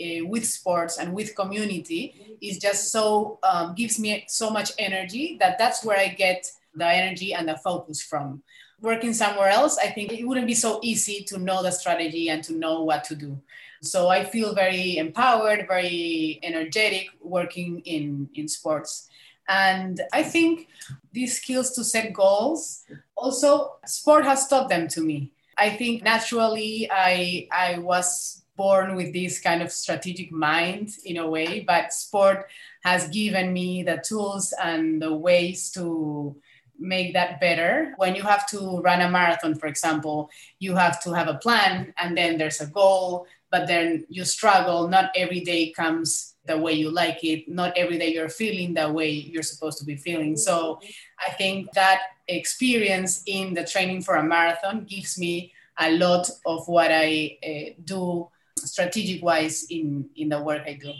uh, 0.00 0.24
with 0.32 0.44
sports 0.48 0.98
and 0.98 1.12
with 1.12 1.36
community 1.36 2.36
is 2.40 2.58
just 2.58 2.90
so 2.90 3.38
um, 3.42 3.74
gives 3.74 4.00
me 4.00 4.24
so 4.26 4.50
much 4.50 4.72
energy 4.78 5.36
that 5.38 5.58
that's 5.58 5.84
where 5.84 5.98
I 5.98 6.08
get 6.08 6.50
the 6.74 6.88
energy 6.88 7.34
and 7.34 7.46
the 7.46 7.58
focus 7.58 8.00
from. 8.02 8.42
Working 8.80 9.14
somewhere 9.14 9.48
else, 9.48 9.78
I 9.78 9.88
think 9.88 10.12
it 10.12 10.26
wouldn't 10.26 10.48
be 10.48 10.54
so 10.54 10.80
easy 10.82 11.22
to 11.28 11.38
know 11.38 11.62
the 11.62 11.70
strategy 11.70 12.30
and 12.30 12.42
to 12.44 12.52
know 12.54 12.82
what 12.82 13.04
to 13.04 13.14
do. 13.14 13.40
So 13.82 14.08
I 14.08 14.24
feel 14.24 14.54
very 14.54 14.96
empowered, 14.96 15.66
very 15.68 16.40
energetic 16.42 17.08
working 17.20 17.80
in, 17.84 18.28
in 18.34 18.48
sports. 18.48 19.08
And 19.48 20.00
I 20.12 20.22
think 20.22 20.68
these 21.12 21.36
skills 21.38 21.72
to 21.72 21.84
set 21.84 22.12
goals, 22.12 22.84
also 23.16 23.76
sport 23.86 24.24
has 24.24 24.48
taught 24.48 24.68
them 24.68 24.88
to 24.88 25.02
me. 25.02 25.32
I 25.58 25.70
think 25.70 26.02
naturally 26.02 26.88
I 26.90 27.48
I 27.52 27.78
was 27.78 28.42
born 28.56 28.94
with 28.96 29.12
this 29.12 29.40
kind 29.40 29.62
of 29.62 29.72
strategic 29.72 30.30
mind 30.30 30.90
in 31.04 31.16
a 31.16 31.28
way, 31.28 31.60
but 31.60 31.92
sport 31.92 32.50
has 32.84 33.08
given 33.08 33.52
me 33.52 33.82
the 33.82 34.02
tools 34.04 34.52
and 34.62 35.00
the 35.00 35.14
ways 35.14 35.70
to 35.70 36.36
make 36.78 37.12
that 37.14 37.40
better. 37.40 37.94
When 37.96 38.14
you 38.14 38.22
have 38.22 38.46
to 38.48 38.80
run 38.80 39.00
a 39.00 39.10
marathon, 39.10 39.54
for 39.54 39.66
example, 39.66 40.30
you 40.58 40.74
have 40.74 41.02
to 41.04 41.12
have 41.12 41.28
a 41.28 41.38
plan 41.38 41.94
and 41.98 42.16
then 42.16 42.38
there's 42.38 42.60
a 42.60 42.66
goal, 42.66 43.26
but 43.50 43.66
then 43.66 44.04
you 44.08 44.24
struggle. 44.24 44.88
Not 44.88 45.10
every 45.16 45.40
day 45.40 45.72
comes 45.72 46.31
the 46.44 46.56
way 46.56 46.72
you 46.72 46.90
like 46.90 47.22
it. 47.24 47.48
Not 47.48 47.76
every 47.76 47.98
day 47.98 48.12
you're 48.12 48.28
feeling 48.28 48.74
the 48.74 48.90
way 48.90 49.10
you're 49.10 49.42
supposed 49.42 49.78
to 49.78 49.84
be 49.84 49.96
feeling. 49.96 50.36
So 50.36 50.80
I 51.24 51.30
think 51.32 51.72
that 51.72 52.00
experience 52.28 53.22
in 53.26 53.54
the 53.54 53.64
training 53.64 54.02
for 54.02 54.16
a 54.16 54.22
marathon 54.22 54.84
gives 54.84 55.18
me 55.18 55.52
a 55.78 55.92
lot 55.92 56.28
of 56.46 56.68
what 56.68 56.90
I 56.92 57.38
uh, 57.44 57.74
do 57.84 58.28
strategic 58.58 59.22
wise 59.22 59.66
in, 59.70 60.08
in 60.16 60.28
the 60.28 60.42
work 60.42 60.62
I 60.66 60.78
do. 60.80 60.92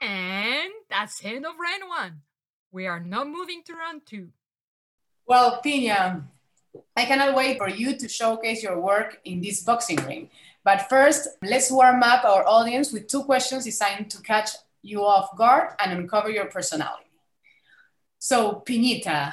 And 0.00 0.72
that's 0.90 1.20
the 1.20 1.28
end 1.28 1.46
of 1.46 1.52
round 1.58 1.88
one. 1.88 2.20
We 2.72 2.86
are 2.86 3.00
now 3.00 3.24
moving 3.24 3.62
to 3.66 3.74
round 3.74 4.02
two. 4.06 4.28
Well, 5.26 5.60
Pina, 5.60 6.28
I 6.96 7.04
cannot 7.04 7.34
wait 7.34 7.58
for 7.58 7.68
you 7.68 7.96
to 7.96 8.08
showcase 8.08 8.62
your 8.62 8.80
work 8.80 9.20
in 9.24 9.40
this 9.40 9.62
boxing 9.62 10.04
ring. 10.04 10.30
But 10.66 10.88
first, 10.90 11.28
let's 11.46 11.70
warm 11.70 12.02
up 12.02 12.24
our 12.24 12.42
audience 12.42 12.90
with 12.90 13.06
two 13.06 13.22
questions 13.22 13.62
designed 13.62 14.10
to 14.10 14.20
catch 14.20 14.50
you 14.82 14.98
off 15.06 15.36
guard 15.38 15.78
and 15.78 15.92
uncover 15.92 16.28
your 16.28 16.46
personality. 16.46 17.06
So, 18.18 18.64
Pinita, 18.66 19.32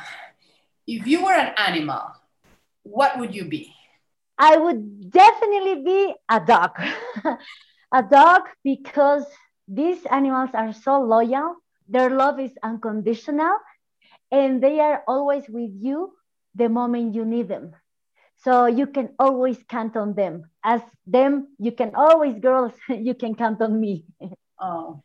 if 0.85 1.07
you 1.07 1.25
were 1.25 1.33
an 1.33 1.55
animal, 1.57 2.03
what 2.83 3.17
would 3.17 3.33
you 3.33 3.45
be? 3.45 3.73
I 4.37 4.57
would 4.57 5.09
definitely 5.09 5.81
be 5.81 6.13
a 6.29 6.39
dog. 6.39 6.77
a 7.91 8.03
dog 8.03 8.43
because 8.63 9.25
these 9.67 10.05
animals 10.05 10.51
are 10.53 10.71
so 10.71 11.01
loyal, 11.01 11.55
their 11.89 12.11
love 12.11 12.39
is 12.39 12.53
unconditional, 12.61 13.57
and 14.31 14.61
they 14.61 14.79
are 14.79 15.01
always 15.07 15.49
with 15.49 15.71
you 15.81 16.13
the 16.53 16.69
moment 16.69 17.15
you 17.15 17.25
need 17.25 17.47
them. 17.47 17.73
So 18.43 18.65
you 18.67 18.87
can 18.87 19.15
always 19.19 19.57
count 19.69 19.95
on 19.95 20.15
them. 20.15 20.43
As 20.63 20.81
them, 21.07 21.55
you 21.59 21.71
can 21.71 21.95
always, 21.95 22.39
girls, 22.39 22.73
you 22.89 23.15
can 23.15 23.35
count 23.35 23.61
on 23.61 23.79
me. 23.79 24.05
oh, 24.59 25.01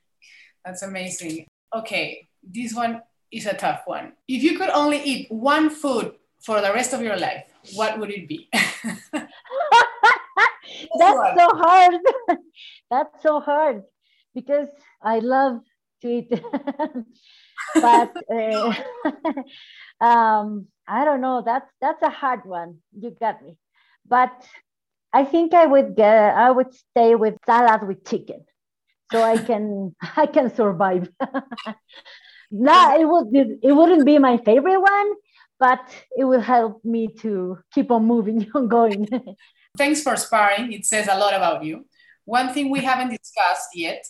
that's 0.65 0.83
amazing. 0.83 1.47
Okay, 1.75 2.29
this 2.43 2.75
one 2.75 3.01
is 3.31 3.47
a 3.47 3.55
tough 3.55 3.83
one. 3.87 4.15
If 4.27 4.43
you 4.43 4.59
could 4.59 4.71
only 4.71 5.01
eat 5.03 5.31
one 5.31 5.71
food 5.71 6.15
for 6.45 6.61
the 6.61 6.73
rest 6.73 6.93
of 6.93 7.01
your 7.01 7.17
life, 7.17 7.45
what 7.75 7.99
would 7.99 8.11
it 8.11 8.27
be? 8.29 8.49
That's 10.99 11.39
so 11.39 11.49
hard. 11.55 11.95
That's 12.91 13.23
so 13.23 13.41
hard 13.41 13.83
because 14.35 14.69
I 15.03 15.19
love 15.21 15.61
to 16.03 16.09
eat. 16.09 16.33
But 17.75 18.13
uh, 18.33 18.75
um, 20.05 20.67
I 20.87 21.05
don't 21.05 21.21
know. 21.21 21.43
That's 21.45 21.71
that's 21.81 22.03
a 22.03 22.11
hard 22.11 22.45
one. 22.45 22.79
You 22.99 23.11
got 23.19 23.43
me. 23.43 23.57
But 24.07 24.33
I 25.13 25.25
think 25.25 25.55
I 25.55 25.67
would 25.67 25.97
get. 25.97 26.35
I 26.35 26.51
would 26.51 26.75
stay 26.75 27.15
with 27.15 27.37
salad 27.47 27.87
with 27.87 28.05
chicken, 28.09 28.45
so 29.13 29.23
I 29.23 29.39
can 29.39 29.95
I 30.17 30.27
can 30.27 30.55
survive. 30.55 31.09
no, 32.51 33.01
it 33.01 33.05
would 33.05 33.59
it 33.63 33.73
wouldn't 33.73 34.07
be 34.07 34.19
my 34.19 34.39
favorite 34.39 34.81
one, 34.81 35.13
but 35.59 35.81
it 36.17 36.25
will 36.25 36.41
help 36.41 36.85
me 36.85 37.09
to 37.21 37.59
keep 37.73 37.91
on 37.91 38.05
moving 38.05 38.51
on 38.55 38.69
going. 38.69 39.09
Thanks 39.77 40.03
for 40.03 40.17
sparring. 40.17 40.73
It 40.73 40.87
says 40.87 41.09
a 41.09 41.19
lot 41.19 41.35
about 41.35 41.65
you. 41.65 41.87
One 42.25 42.53
thing 42.53 42.71
we 42.71 42.81
haven't 42.81 43.11
discussed 43.11 43.71
yet 43.75 44.05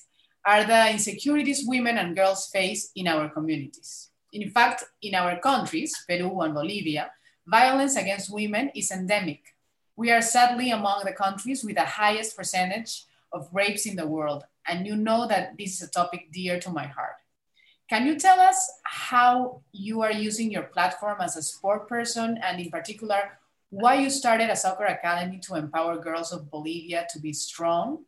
are 0.48 0.64
the 0.64 0.90
insecurities 0.90 1.64
women 1.66 1.98
and 1.98 2.16
girls 2.16 2.46
face 2.46 2.90
in 2.96 3.06
our 3.06 3.28
communities. 3.28 4.08
In 4.32 4.48
fact, 4.48 4.82
in 5.02 5.14
our 5.14 5.38
countries, 5.40 5.92
Peru 6.08 6.40
and 6.40 6.54
Bolivia, 6.54 7.10
violence 7.46 7.96
against 7.96 8.32
women 8.32 8.70
is 8.74 8.90
endemic. 8.90 9.42
We 9.94 10.10
are 10.10 10.22
sadly 10.22 10.70
among 10.70 11.04
the 11.04 11.12
countries 11.12 11.62
with 11.62 11.76
the 11.76 11.84
highest 11.84 12.34
percentage 12.34 13.04
of 13.30 13.50
rapes 13.52 13.84
in 13.84 13.94
the 13.94 14.06
world, 14.06 14.44
and 14.66 14.86
you 14.86 14.96
know 14.96 15.28
that 15.28 15.58
this 15.58 15.82
is 15.82 15.88
a 15.88 15.90
topic 15.90 16.32
dear 16.32 16.58
to 16.60 16.70
my 16.70 16.86
heart. 16.86 17.20
Can 17.90 18.06
you 18.06 18.18
tell 18.18 18.40
us 18.40 18.70
how 18.84 19.60
you 19.72 20.00
are 20.00 20.12
using 20.12 20.50
your 20.50 20.62
platform 20.62 21.18
as 21.20 21.36
a 21.36 21.42
sport 21.42 21.90
person, 21.90 22.38
and 22.42 22.58
in 22.58 22.70
particular, 22.70 23.36
why 23.68 23.96
you 23.96 24.08
started 24.08 24.48
a 24.48 24.56
soccer 24.56 24.86
academy 24.86 25.40
to 25.40 25.56
empower 25.56 25.98
girls 25.98 26.32
of 26.32 26.50
Bolivia 26.50 27.06
to 27.12 27.20
be 27.20 27.34
strong? 27.34 28.06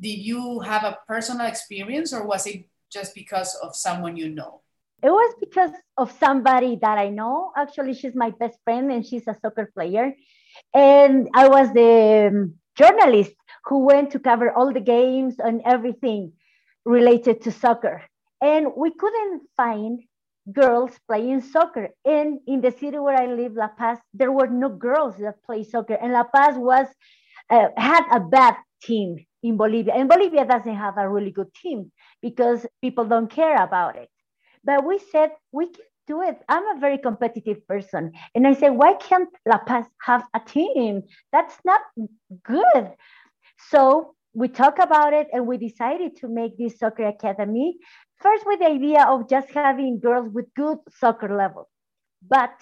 Did 0.00 0.18
you 0.18 0.60
have 0.60 0.84
a 0.84 0.98
personal 1.06 1.46
experience, 1.46 2.12
or 2.12 2.26
was 2.26 2.46
it 2.46 2.68
just 2.90 3.14
because 3.14 3.54
of 3.56 3.74
someone 3.74 4.16
you 4.16 4.28
know? 4.28 4.62
It 5.02 5.10
was 5.10 5.34
because 5.38 5.70
of 5.96 6.10
somebody 6.18 6.76
that 6.82 6.98
I 6.98 7.08
know. 7.08 7.52
Actually, 7.56 7.94
she's 7.94 8.14
my 8.14 8.30
best 8.30 8.58
friend 8.64 8.90
and 8.90 9.06
she's 9.06 9.28
a 9.28 9.36
soccer 9.40 9.70
player. 9.72 10.14
And 10.74 11.28
I 11.34 11.48
was 11.48 11.72
the 11.72 12.30
um, 12.32 12.54
journalist 12.76 13.32
who 13.64 13.84
went 13.84 14.10
to 14.12 14.18
cover 14.18 14.50
all 14.50 14.72
the 14.72 14.80
games 14.80 15.36
and 15.38 15.62
everything 15.64 16.32
related 16.84 17.42
to 17.42 17.52
soccer. 17.52 18.02
And 18.42 18.68
we 18.76 18.90
couldn't 18.90 19.42
find 19.56 20.00
girls 20.50 20.98
playing 21.06 21.42
soccer. 21.42 21.90
And 22.04 22.40
in 22.46 22.60
the 22.60 22.72
city 22.72 22.98
where 22.98 23.16
I 23.16 23.26
live, 23.26 23.52
La 23.52 23.68
Paz, 23.68 23.98
there 24.14 24.32
were 24.32 24.48
no 24.48 24.68
girls 24.68 25.16
that 25.18 25.44
play 25.44 25.62
soccer. 25.62 25.94
And 25.94 26.12
La 26.12 26.24
Paz 26.24 26.56
was 26.56 26.86
uh, 27.50 27.68
had 27.76 28.04
a 28.10 28.20
bad 28.20 28.56
team 28.82 29.26
in 29.42 29.56
Bolivia. 29.56 29.94
And 29.94 30.08
Bolivia 30.08 30.44
doesn't 30.44 30.74
have 30.74 30.98
a 30.98 31.08
really 31.08 31.30
good 31.30 31.52
team 31.54 31.92
because 32.22 32.66
people 32.82 33.04
don't 33.04 33.30
care 33.30 33.62
about 33.62 33.96
it. 33.96 34.08
But 34.64 34.84
we 34.84 34.98
said 34.98 35.32
we 35.52 35.66
can 35.66 35.84
do 36.06 36.22
it. 36.22 36.42
I'm 36.48 36.76
a 36.76 36.80
very 36.80 36.98
competitive 36.98 37.66
person. 37.66 38.12
And 38.34 38.46
I 38.46 38.54
said, 38.54 38.70
why 38.70 38.94
can't 38.94 39.28
La 39.46 39.58
Paz 39.58 39.84
have 40.02 40.24
a 40.34 40.40
team? 40.40 41.02
That's 41.32 41.56
not 41.64 41.80
good. 42.42 42.92
So 43.70 44.14
we 44.34 44.48
talked 44.48 44.78
about 44.78 45.12
it 45.12 45.28
and 45.32 45.46
we 45.46 45.58
decided 45.58 46.16
to 46.16 46.28
make 46.28 46.56
this 46.56 46.78
soccer 46.78 47.06
academy 47.06 47.78
first 48.20 48.44
with 48.46 48.60
the 48.60 48.66
idea 48.66 49.04
of 49.04 49.28
just 49.28 49.50
having 49.50 50.00
girls 50.00 50.28
with 50.32 50.46
good 50.54 50.78
soccer 50.98 51.34
level. 51.36 51.68
But 52.28 52.54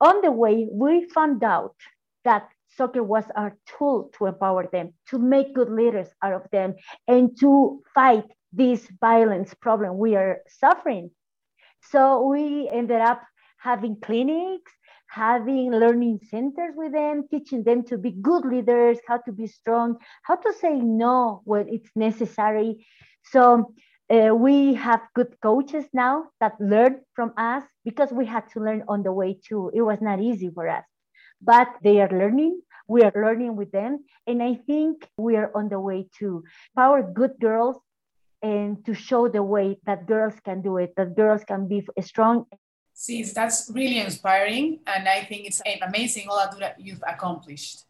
on 0.00 0.22
the 0.22 0.30
way, 0.30 0.68
we 0.70 1.08
found 1.08 1.42
out 1.44 1.76
that 2.24 2.48
soccer 2.76 3.02
was 3.02 3.24
our 3.34 3.56
tool 3.66 4.10
to 4.18 4.26
empower 4.26 4.68
them, 4.70 4.92
to 5.08 5.18
make 5.18 5.54
good 5.54 5.70
leaders 5.70 6.08
out 6.22 6.32
of 6.32 6.42
them, 6.52 6.74
and 7.08 7.38
to 7.40 7.82
fight 7.94 8.24
this 8.52 8.86
violence 9.00 9.54
problem 9.54 9.98
we 9.98 10.16
are 10.16 10.38
suffering. 10.48 11.10
So 11.90 12.26
we 12.26 12.68
ended 12.72 13.00
up 13.00 13.22
having 13.58 13.96
clinics, 14.00 14.72
having 15.08 15.70
learning 15.72 16.20
centers 16.30 16.74
with 16.76 16.92
them, 16.92 17.24
teaching 17.30 17.62
them 17.62 17.84
to 17.84 17.98
be 17.98 18.10
good 18.10 18.44
leaders, 18.44 18.98
how 19.06 19.18
to 19.18 19.32
be 19.32 19.46
strong, 19.46 19.96
how 20.22 20.36
to 20.36 20.52
say 20.52 20.74
no 20.74 21.42
when 21.44 21.68
it's 21.68 21.90
necessary. 21.94 22.86
So 23.24 23.74
uh, 24.10 24.34
we 24.34 24.74
have 24.74 25.00
good 25.14 25.36
coaches 25.42 25.84
now 25.92 26.26
that 26.40 26.54
learn 26.60 27.00
from 27.14 27.32
us 27.36 27.64
because 27.84 28.12
we 28.12 28.26
had 28.26 28.48
to 28.52 28.60
learn 28.60 28.84
on 28.88 29.02
the 29.02 29.12
way 29.12 29.38
too. 29.46 29.70
It 29.74 29.82
was 29.82 30.00
not 30.00 30.20
easy 30.20 30.50
for 30.54 30.68
us, 30.68 30.84
but 31.40 31.68
they 31.82 32.00
are 32.00 32.10
learning. 32.10 32.60
We 32.88 33.02
are 33.02 33.12
learning 33.14 33.56
with 33.56 33.72
them. 33.72 34.04
And 34.26 34.42
I 34.42 34.54
think 34.54 35.08
we 35.16 35.36
are 35.36 35.50
on 35.54 35.68
the 35.68 35.80
way 35.80 36.08
to 36.18 36.44
power 36.74 37.02
good 37.02 37.34
girls 37.40 37.76
and 38.42 38.84
to 38.84 38.94
show 38.94 39.28
the 39.28 39.42
way 39.42 39.78
that 39.86 40.06
girls 40.06 40.34
can 40.44 40.62
do 40.62 40.76
it, 40.76 40.94
that 40.96 41.16
girls 41.16 41.42
can 41.44 41.66
be 41.66 41.86
strong. 42.00 42.46
See, 42.94 43.22
that's 43.24 43.70
really 43.74 43.98
inspiring. 43.98 44.80
And 44.86 45.08
I 45.08 45.24
think 45.24 45.46
it's 45.46 45.60
amazing 45.82 46.28
all 46.28 46.38
that 46.58 46.80
you've 46.80 47.02
accomplished. 47.06 47.84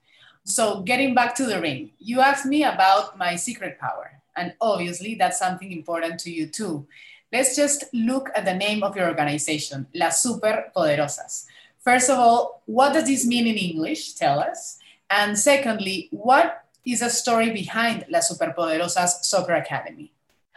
So, 0.44 0.82
getting 0.82 1.14
back 1.14 1.34
to 1.36 1.46
the 1.46 1.60
ring, 1.60 1.90
you 1.98 2.20
asked 2.20 2.46
me 2.46 2.64
about 2.64 3.18
my 3.18 3.36
secret 3.36 3.78
power. 3.80 4.22
And 4.36 4.54
obviously, 4.60 5.14
that's 5.14 5.38
something 5.38 5.72
important 5.72 6.20
to 6.20 6.30
you 6.30 6.46
too. 6.46 6.86
Let's 7.32 7.56
just 7.56 7.84
look 7.92 8.30
at 8.34 8.44
the 8.44 8.54
name 8.54 8.84
of 8.84 8.96
your 8.96 9.08
organization, 9.08 9.86
Las 9.94 10.22
Super 10.22 10.70
Poderosas. 10.74 11.46
First 11.82 12.10
of 12.10 12.18
all, 12.18 12.62
what 12.66 12.92
does 12.92 13.06
this 13.06 13.26
mean 13.26 13.46
in 13.46 13.56
English? 13.56 14.14
Tell 14.14 14.38
us. 14.38 14.78
And 15.10 15.38
secondly, 15.38 16.08
what 16.10 16.64
is 16.84 17.00
the 17.00 17.10
story 17.10 17.50
behind 17.50 18.04
Las 18.08 18.30
Superpoderosas 18.30 19.22
Soccer 19.22 19.54
Academy? 19.54 20.12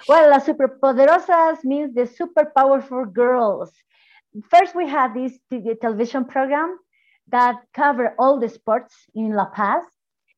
Well, 0.07 0.29
Las 0.29 0.45
Superpoderosas 0.45 1.63
means 1.63 1.93
the 1.93 2.07
super 2.07 2.51
powerful 2.55 3.05
girls. 3.05 3.71
First, 4.49 4.75
we 4.75 4.87
had 4.87 5.13
this 5.13 5.33
television 5.81 6.25
program 6.25 6.77
that 7.29 7.57
covered 7.73 8.13
all 8.17 8.39
the 8.39 8.49
sports 8.49 8.95
in 9.13 9.33
La 9.33 9.45
Paz 9.45 9.83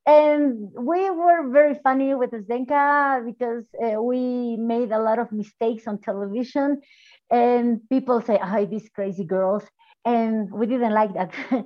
and 0.06 0.72
we 0.74 1.10
were 1.12 1.50
very 1.50 1.76
funny 1.84 2.16
with 2.16 2.32
Zdenka 2.32 3.24
because 3.26 3.66
uh, 3.84 4.02
we 4.02 4.58
made 4.58 4.92
a 4.92 5.00
lot 5.00 5.20
of 5.20 5.32
mistakes 5.32 5.88
on 5.88 6.00
television 6.00 6.82
and 7.30 7.82
people 7.90 8.22
say 8.22 8.40
oh 8.42 8.66
these 8.66 8.90
crazy 8.90 9.24
girls 9.24 9.64
and 10.04 10.52
we 10.52 10.66
didn't 10.66 10.94
like 10.94 11.14
that 11.14 11.32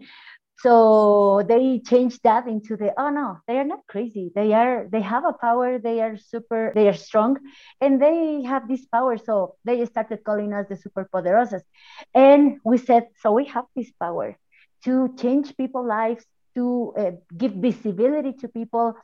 so 0.66 1.44
they 1.48 1.80
changed 1.92 2.22
that 2.24 2.48
into 2.48 2.76
the 2.82 2.90
oh 2.98 3.10
no 3.10 3.28
they 3.48 3.58
are 3.62 3.70
not 3.74 3.82
crazy 3.88 4.32
they 4.36 4.54
are 4.54 4.88
they 4.94 5.02
have 5.02 5.26
a 5.26 5.34
power 5.34 5.78
they 5.88 5.98
are 6.06 6.16
super 6.18 6.72
they 6.76 6.88
are 6.88 7.00
strong 7.08 7.38
and 7.82 8.02
they 8.02 8.42
have 8.44 8.68
this 8.68 8.86
power 8.86 9.18
so 9.18 9.56
they 9.66 9.78
started 9.86 10.20
calling 10.24 10.54
us 10.54 10.66
the 10.70 10.78
super 10.84 11.08
poderosas 11.14 11.62
and 12.14 12.58
we 12.64 12.78
said 12.78 13.04
so 13.22 13.32
we 13.32 13.46
have 13.46 13.66
this 13.76 13.92
power 14.06 14.36
to 14.86 15.14
change 15.18 15.56
people's 15.58 15.88
lives 15.88 16.26
to 16.56 16.94
uh, 16.98 17.12
give 17.38 17.54
visibility 17.54 18.34
to 18.34 18.48
people, 18.48 18.96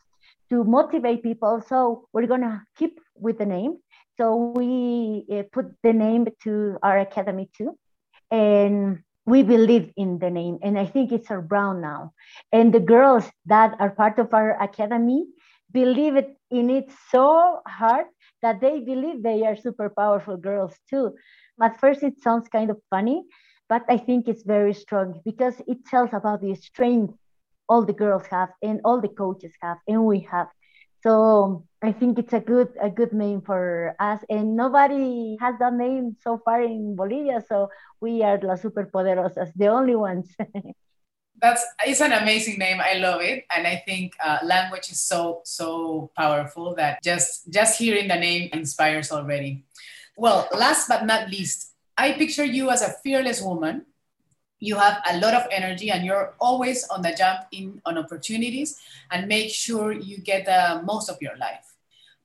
to 0.49 0.63
motivate 0.63 1.21
people. 1.21 1.61
So 1.67 2.07
we're 2.13 2.27
going 2.27 2.41
to 2.41 2.61
keep 2.77 2.99
with 3.15 3.37
the 3.37 3.45
name. 3.45 3.77
So 4.17 4.35
we 4.55 5.25
uh, 5.31 5.43
put 5.51 5.65
the 5.83 5.93
name 5.93 6.27
to 6.43 6.77
our 6.81 6.99
academy 6.99 7.49
too. 7.55 7.77
And 8.29 8.99
we 9.25 9.43
believe 9.43 9.91
in 9.97 10.19
the 10.19 10.29
name. 10.29 10.57
And 10.63 10.77
I 10.77 10.85
think 10.85 11.11
it's 11.11 11.31
our 11.31 11.41
brown 11.41 11.81
now. 11.81 12.13
And 12.51 12.73
the 12.73 12.79
girls 12.79 13.29
that 13.45 13.75
are 13.79 13.91
part 13.91 14.19
of 14.19 14.33
our 14.33 14.61
academy 14.61 15.25
believe 15.71 16.15
it 16.15 16.35
in 16.49 16.69
it 16.69 16.91
so 17.09 17.61
hard 17.67 18.05
that 18.41 18.59
they 18.61 18.79
believe 18.79 19.23
they 19.23 19.45
are 19.45 19.55
super 19.55 19.89
powerful 19.89 20.37
girls 20.37 20.75
too. 20.89 21.13
At 21.61 21.79
first, 21.79 22.03
it 22.03 22.19
sounds 22.21 22.47
kind 22.49 22.69
of 22.69 22.77
funny, 22.89 23.23
but 23.69 23.83
I 23.87 23.97
think 23.97 24.27
it's 24.27 24.43
very 24.43 24.73
strong 24.73 25.21
because 25.23 25.61
it 25.67 25.85
tells 25.85 26.13
about 26.13 26.41
the 26.41 26.55
strength 26.55 27.13
all 27.69 27.85
the 27.85 27.93
girls 27.93 28.25
have 28.27 28.49
and 28.61 28.81
all 28.83 28.99
the 28.99 29.07
coaches 29.07 29.53
have 29.61 29.77
and 29.87 30.05
we 30.05 30.19
have 30.31 30.47
so 31.03 31.65
i 31.81 31.91
think 31.91 32.19
it's 32.19 32.33
a 32.33 32.39
good 32.39 32.69
a 32.81 32.89
good 32.89 33.13
name 33.13 33.41
for 33.41 33.95
us 33.99 34.21
and 34.29 34.55
nobody 34.55 35.37
has 35.39 35.55
that 35.59 35.73
name 35.73 36.15
so 36.21 36.39
far 36.45 36.61
in 36.61 36.95
bolivia 36.95 37.41
so 37.47 37.69
we 37.99 38.23
are 38.23 38.39
las 38.41 38.61
superpoderosas 38.61 39.51
the 39.55 39.67
only 39.67 39.95
ones. 39.95 40.29
That's 41.41 41.65
it's 41.85 42.01
an 42.01 42.13
amazing 42.13 42.59
name. 42.59 42.77
I 42.77 43.01
love 43.01 43.21
it 43.21 43.45
and 43.49 43.65
i 43.65 43.81
think 43.85 44.13
uh, 44.23 44.37
language 44.43 44.91
is 44.91 45.01
so 45.01 45.41
so 45.43 46.11
powerful 46.15 46.75
that 46.75 47.01
just 47.01 47.49
just 47.49 47.79
hearing 47.79 48.07
the 48.07 48.17
name 48.17 48.49
inspires 48.53 49.11
already. 49.11 49.65
Well 50.17 50.47
last 50.53 50.87
but 50.87 51.05
not 51.05 51.29
least 51.29 51.73
i 51.97 52.13
picture 52.13 52.45
you 52.45 52.69
as 52.69 52.81
a 52.81 52.93
fearless 53.01 53.41
woman 53.41 53.85
you 54.61 54.77
have 54.77 55.01
a 55.09 55.17
lot 55.17 55.33
of 55.33 55.47
energy 55.51 55.89
and 55.89 56.05
you're 56.05 56.35
always 56.39 56.87
on 56.89 57.01
the 57.01 57.13
jump 57.17 57.41
in 57.51 57.81
on 57.85 57.97
opportunities 57.97 58.79
and 59.09 59.27
make 59.27 59.49
sure 59.49 59.91
you 59.91 60.19
get 60.19 60.45
the 60.45 60.81
most 60.85 61.09
of 61.09 61.17
your 61.19 61.35
life. 61.37 61.65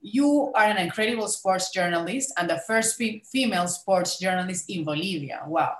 You 0.02 0.52
are 0.54 0.66
an 0.66 0.76
incredible 0.76 1.28
sports 1.28 1.70
journalist 1.70 2.32
and 2.36 2.48
the 2.48 2.60
first 2.66 3.00
female 3.32 3.66
sports 3.66 4.20
journalist 4.20 4.68
in 4.68 4.84
bolivia. 4.84 5.42
Wow. 5.46 5.76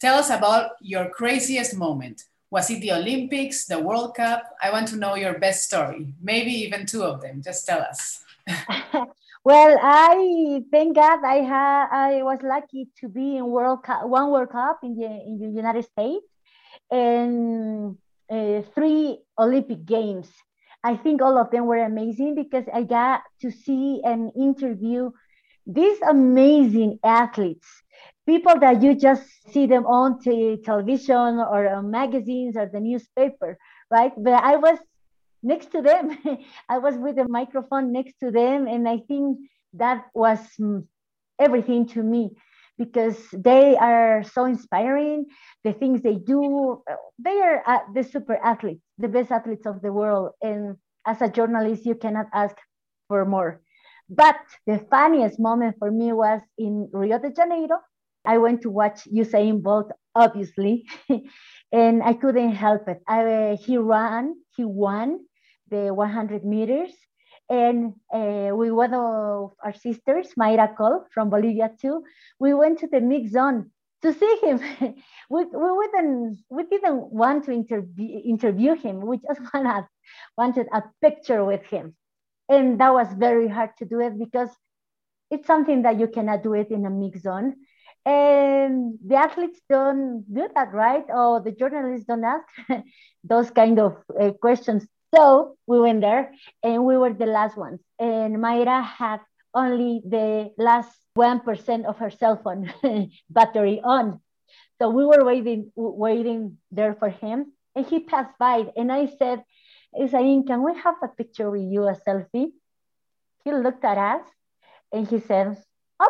Tell 0.00 0.16
us 0.16 0.30
about 0.30 0.70
your 0.80 1.10
craziest 1.10 1.76
moment. 1.76 2.22
Was 2.50 2.70
it 2.70 2.80
the 2.80 2.92
olympics 2.92 3.66
the 3.66 3.80
world 3.80 4.14
cup? 4.14 4.44
I 4.62 4.70
want 4.70 4.86
to 4.88 4.96
know 4.96 5.16
your 5.16 5.38
best 5.40 5.64
story. 5.64 6.14
Maybe 6.22 6.52
even 6.52 6.86
two 6.86 7.02
of 7.02 7.20
them. 7.20 7.42
Just 7.42 7.66
tell 7.66 7.80
us 7.80 8.22
Well, 9.46 9.78
I 9.80 10.60
thank 10.72 10.96
God 10.96 11.20
I 11.24 11.36
had 11.36 11.86
I 11.92 12.22
was 12.24 12.40
lucky 12.42 12.88
to 12.98 13.08
be 13.08 13.36
in 13.36 13.46
World 13.46 13.84
Cup, 13.84 14.08
one 14.08 14.32
World 14.32 14.50
Cup 14.50 14.80
in 14.82 14.96
the 14.96 15.06
in 15.06 15.38
the 15.38 15.46
United 15.46 15.84
States 15.84 16.26
and 16.90 17.96
uh, 18.28 18.62
three 18.74 19.20
Olympic 19.38 19.86
Games. 19.86 20.28
I 20.82 20.96
think 20.96 21.22
all 21.22 21.38
of 21.38 21.52
them 21.52 21.66
were 21.66 21.78
amazing 21.78 22.34
because 22.34 22.64
I 22.74 22.82
got 22.82 23.22
to 23.42 23.52
see 23.52 24.00
and 24.02 24.32
interview 24.34 25.12
these 25.64 25.98
amazing 26.02 26.98
athletes, 27.04 27.68
people 28.26 28.58
that 28.58 28.82
you 28.82 28.96
just 28.96 29.22
see 29.52 29.66
them 29.66 29.86
on 29.86 30.18
television 30.64 31.38
or 31.38 31.68
on 31.68 31.92
magazines 31.92 32.56
or 32.56 32.66
the 32.66 32.80
newspaper, 32.80 33.58
right? 33.92 34.10
But 34.18 34.42
I 34.42 34.56
was 34.56 34.78
next 35.46 35.72
to 35.72 35.82
them. 35.82 36.18
I 36.68 36.78
was 36.78 36.96
with 36.96 37.18
a 37.18 37.28
microphone 37.28 37.92
next 37.92 38.14
to 38.20 38.30
them, 38.30 38.66
and 38.66 38.88
I 38.88 38.98
think 39.08 39.38
that 39.74 40.06
was 40.14 40.40
mm, 40.60 40.84
everything 41.38 41.86
to 41.88 42.02
me 42.02 42.30
because 42.78 43.18
they 43.32 43.76
are 43.76 44.22
so 44.24 44.44
inspiring. 44.44 45.26
The 45.64 45.72
things 45.72 46.02
they 46.02 46.16
do, 46.16 46.82
they 47.18 47.40
are 47.40 47.62
uh, 47.66 47.80
the 47.94 48.04
super 48.04 48.36
athletes, 48.36 48.82
the 48.98 49.08
best 49.08 49.30
athletes 49.30 49.66
of 49.66 49.82
the 49.82 49.92
world. 49.92 50.32
And 50.42 50.76
as 51.06 51.22
a 51.22 51.28
journalist, 51.30 51.86
you 51.86 51.94
cannot 51.94 52.26
ask 52.34 52.56
for 53.08 53.24
more. 53.24 53.62
But 54.08 54.36
the 54.66 54.78
funniest 54.90 55.40
moment 55.40 55.76
for 55.78 55.90
me 55.90 56.12
was 56.12 56.40
in 56.58 56.88
Rio 56.92 57.18
de 57.18 57.32
Janeiro. 57.32 57.78
I 58.24 58.38
went 58.38 58.62
to 58.62 58.70
watch 58.70 59.04
Usain 59.12 59.62
Bolt, 59.62 59.90
obviously, 60.14 60.86
and 61.72 62.02
I 62.02 62.12
couldn't 62.14 62.52
help 62.52 62.88
it. 62.88 63.00
I, 63.08 63.56
he 63.60 63.78
ran, 63.78 64.34
he 64.56 64.64
won, 64.64 65.20
the 65.70 65.92
100 65.92 66.44
meters 66.44 66.92
And 67.48 67.94
uh, 68.12 68.50
we 68.54 68.72
one 68.72 68.94
of 68.94 69.52
our 69.62 69.74
sisters, 69.74 70.34
Mayra 70.38 70.74
Cole 70.76 71.04
from 71.14 71.30
Bolivia 71.30 71.70
too, 71.80 72.02
we 72.40 72.54
went 72.54 72.80
to 72.80 72.88
the 72.88 73.00
mix 73.00 73.32
zone 73.32 73.70
to 74.02 74.12
see 74.12 74.38
him. 74.42 74.60
we, 75.30 75.44
we, 75.44 75.88
didn't, 75.94 76.38
we 76.50 76.64
didn't 76.64 77.12
want 77.12 77.44
to 77.44 77.52
interview, 77.52 78.20
interview 78.24 78.74
him. 78.74 79.00
We 79.06 79.18
just 79.18 79.40
wanted, 79.54 79.86
wanted 80.36 80.66
a 80.72 80.82
picture 81.00 81.44
with 81.44 81.64
him. 81.66 81.94
And 82.48 82.80
that 82.80 82.92
was 82.92 83.08
very 83.16 83.48
hard 83.48 83.70
to 83.78 83.84
do 83.84 84.00
it 84.00 84.18
because 84.18 84.50
it's 85.30 85.46
something 85.46 85.82
that 85.82 85.98
you 85.98 86.08
cannot 86.08 86.42
do 86.42 86.54
it 86.54 86.70
in 86.70 86.86
a 86.86 86.90
mix 86.90 87.22
zone. 87.22 87.56
And 88.04 88.98
the 89.04 89.16
athletes 89.16 89.60
don't 89.68 90.24
do 90.32 90.48
that, 90.54 90.72
right? 90.72 91.04
Or 91.08 91.40
the 91.40 91.50
journalists 91.50 92.06
don't 92.06 92.24
ask 92.24 92.46
those 93.24 93.50
kind 93.50 93.80
of 93.80 93.96
uh, 94.20 94.30
questions. 94.40 94.86
So 95.14 95.56
we 95.66 95.80
went 95.80 96.00
there 96.00 96.32
and 96.62 96.84
we 96.84 96.96
were 96.96 97.12
the 97.12 97.26
last 97.26 97.56
ones. 97.56 97.80
And 97.98 98.36
Mayra 98.36 98.82
had 98.82 99.20
only 99.54 100.02
the 100.04 100.52
last 100.58 100.92
1% 101.16 101.84
of 101.84 101.98
her 101.98 102.10
cell 102.10 102.36
phone 102.36 102.72
battery 103.30 103.80
on. 103.82 104.20
So 104.78 104.90
we 104.90 105.04
were 105.04 105.24
waiting, 105.24 105.72
waiting 105.74 106.58
there 106.70 106.94
for 106.94 107.08
him. 107.08 107.52
And 107.74 107.86
he 107.86 108.00
passed 108.00 108.36
by. 108.38 108.66
And 108.76 108.92
I 108.92 109.06
said, 109.18 109.42
Isaín, 109.98 110.46
can 110.46 110.62
we 110.62 110.76
have 110.78 110.96
a 111.02 111.08
picture 111.08 111.50
with 111.50 111.62
you, 111.62 111.84
a 111.84 111.94
selfie? 111.94 112.52
He 113.44 113.52
looked 113.52 113.84
at 113.84 113.96
us 113.96 114.26
and 114.92 115.08
he 115.08 115.20
said, 115.20 115.56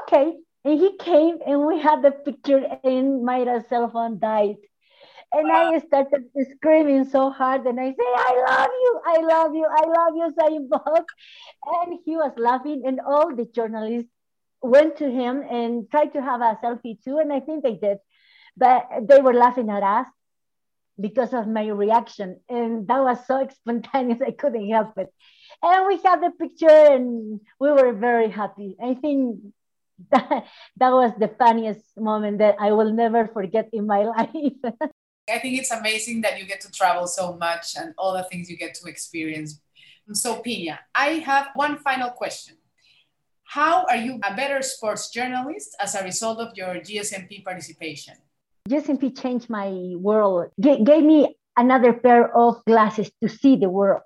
okay. 0.02 0.35
And 0.64 0.80
he 0.80 0.96
came 0.96 1.38
and 1.46 1.64
we 1.64 1.78
had 1.78 2.02
the 2.02 2.11
picture 2.11 2.64
and 2.82 3.24
my 3.24 3.44
cell 3.68 3.88
phone 3.88 4.18
died. 4.18 4.56
And 5.37 5.53
I 5.53 5.79
started 5.79 6.25
screaming 6.57 7.05
so 7.05 7.31
hard 7.31 7.66
and 7.66 7.79
I 7.81 7.90
say, 7.90 8.09
I 8.29 8.33
love 8.49 8.70
you, 8.85 9.01
I 9.05 9.18
love 9.20 9.55
you, 9.55 9.66
I 9.66 9.85
love 9.87 10.16
you, 10.16 10.33
Usain. 10.33 11.05
And 11.66 11.99
he 12.05 12.16
was 12.16 12.33
laughing 12.38 12.83
and 12.87 13.01
all 13.01 13.35
the 13.35 13.44
journalists 13.46 14.11
went 14.62 14.96
to 14.99 15.11
him 15.11 15.42
and 15.51 15.90
tried 15.90 16.12
to 16.14 16.22
have 16.22 16.40
a 16.40 16.59
selfie 16.62 17.03
too. 17.05 17.18
And 17.18 17.33
I 17.33 17.40
think 17.40 17.62
they 17.64 17.75
did, 17.75 17.99
but 18.57 18.87
they 19.03 19.20
were 19.20 19.35
laughing 19.35 19.70
at 19.70 19.83
us 19.83 20.09
because 21.01 21.33
of 21.35 21.46
my 21.49 21.66
reaction. 21.68 22.40
And 22.49 22.87
that 22.88 23.01
was 23.03 23.27
so 23.27 23.46
spontaneous, 23.55 24.20
I 24.22 24.33
couldn't 24.33 24.68
help 24.70 24.96
it. 24.99 25.12
And 25.62 25.87
we 25.87 25.99
had 26.05 26.22
the 26.22 26.31
picture 26.31 26.68
and 26.70 27.40
we 27.61 27.70
were 27.72 27.92
very 27.92 28.31
happy. 28.31 28.77
I 28.83 28.94
think 28.94 29.38
that, 30.11 30.46
that 30.79 30.90
was 30.92 31.12
the 31.18 31.29
funniest 31.38 31.85
moment 31.99 32.38
that 32.38 32.57
I 32.61 32.72
will 32.72 32.92
never 32.92 33.29
forget 33.29 33.70
in 33.72 33.87
my 33.87 34.05
life. 34.16 34.75
I 35.28 35.38
think 35.38 35.58
it's 35.58 35.72
amazing 35.72 36.20
that 36.22 36.38
you 36.38 36.46
get 36.46 36.60
to 36.60 36.70
travel 36.70 37.06
so 37.06 37.36
much 37.36 37.74
and 37.76 37.94
all 37.98 38.14
the 38.14 38.22
things 38.24 38.48
you 38.48 38.56
get 38.56 38.74
to 38.74 38.88
experience. 38.88 39.60
So, 40.12 40.40
Pina, 40.40 40.78
I 40.94 41.18
have 41.26 41.48
one 41.54 41.78
final 41.78 42.10
question. 42.10 42.56
How 43.44 43.84
are 43.86 43.96
you 43.96 44.20
a 44.22 44.34
better 44.34 44.62
sports 44.62 45.10
journalist 45.10 45.76
as 45.80 45.94
a 45.96 46.04
result 46.04 46.38
of 46.38 46.56
your 46.56 46.76
GSMP 46.76 47.44
participation? 47.44 48.14
GSMP 48.68 49.20
changed 49.20 49.50
my 49.50 49.70
world, 49.96 50.50
G- 50.60 50.82
gave 50.84 51.02
me 51.04 51.36
another 51.56 51.92
pair 51.92 52.36
of 52.36 52.64
glasses 52.64 53.10
to 53.22 53.28
see 53.28 53.56
the 53.56 53.68
world. 53.68 54.02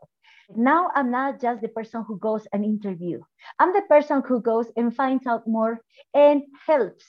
Now 0.57 0.91
I'm 0.95 1.11
not 1.11 1.41
just 1.41 1.61
the 1.61 1.69
person 1.69 2.05
who 2.07 2.19
goes 2.19 2.47
and 2.53 2.65
interview. 2.65 3.21
I'm 3.59 3.73
the 3.73 3.83
person 3.83 4.23
who 4.27 4.41
goes 4.41 4.67
and 4.77 4.95
finds 4.95 5.27
out 5.27 5.47
more 5.47 5.81
and 6.15 6.43
helps 6.67 7.05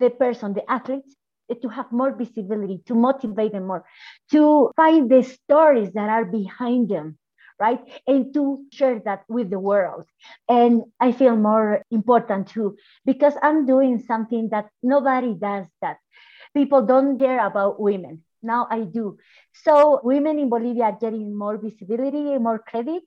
the 0.00 0.10
person, 0.10 0.54
the 0.54 0.68
athletes, 0.70 1.14
to 1.62 1.68
have 1.68 1.90
more 1.90 2.14
visibility, 2.14 2.80
to 2.86 2.94
motivate 2.94 3.52
them 3.52 3.66
more, 3.66 3.84
to 4.30 4.70
find 4.76 5.10
the 5.10 5.22
stories 5.22 5.92
that 5.92 6.08
are 6.08 6.24
behind 6.24 6.88
them, 6.88 7.18
right? 7.58 7.80
And 8.06 8.32
to 8.34 8.64
share 8.72 9.00
that 9.04 9.24
with 9.28 9.50
the 9.50 9.58
world. 9.58 10.04
And 10.48 10.84
I 11.00 11.12
feel 11.12 11.36
more 11.36 11.82
important 11.90 12.48
too, 12.48 12.76
because 13.04 13.34
I'm 13.42 13.66
doing 13.66 14.02
something 14.06 14.48
that 14.50 14.70
nobody 14.82 15.34
does 15.34 15.66
that. 15.82 15.98
People 16.54 16.82
don't 16.86 17.18
care 17.18 17.44
about 17.44 17.80
women. 17.80 18.24
Now 18.42 18.66
I 18.70 18.80
do. 18.80 19.18
So 19.52 20.00
women 20.02 20.38
in 20.38 20.48
Bolivia 20.48 20.84
are 20.84 20.98
getting 20.98 21.36
more 21.36 21.58
visibility, 21.58 22.32
and 22.32 22.42
more 22.42 22.58
credit 22.58 23.02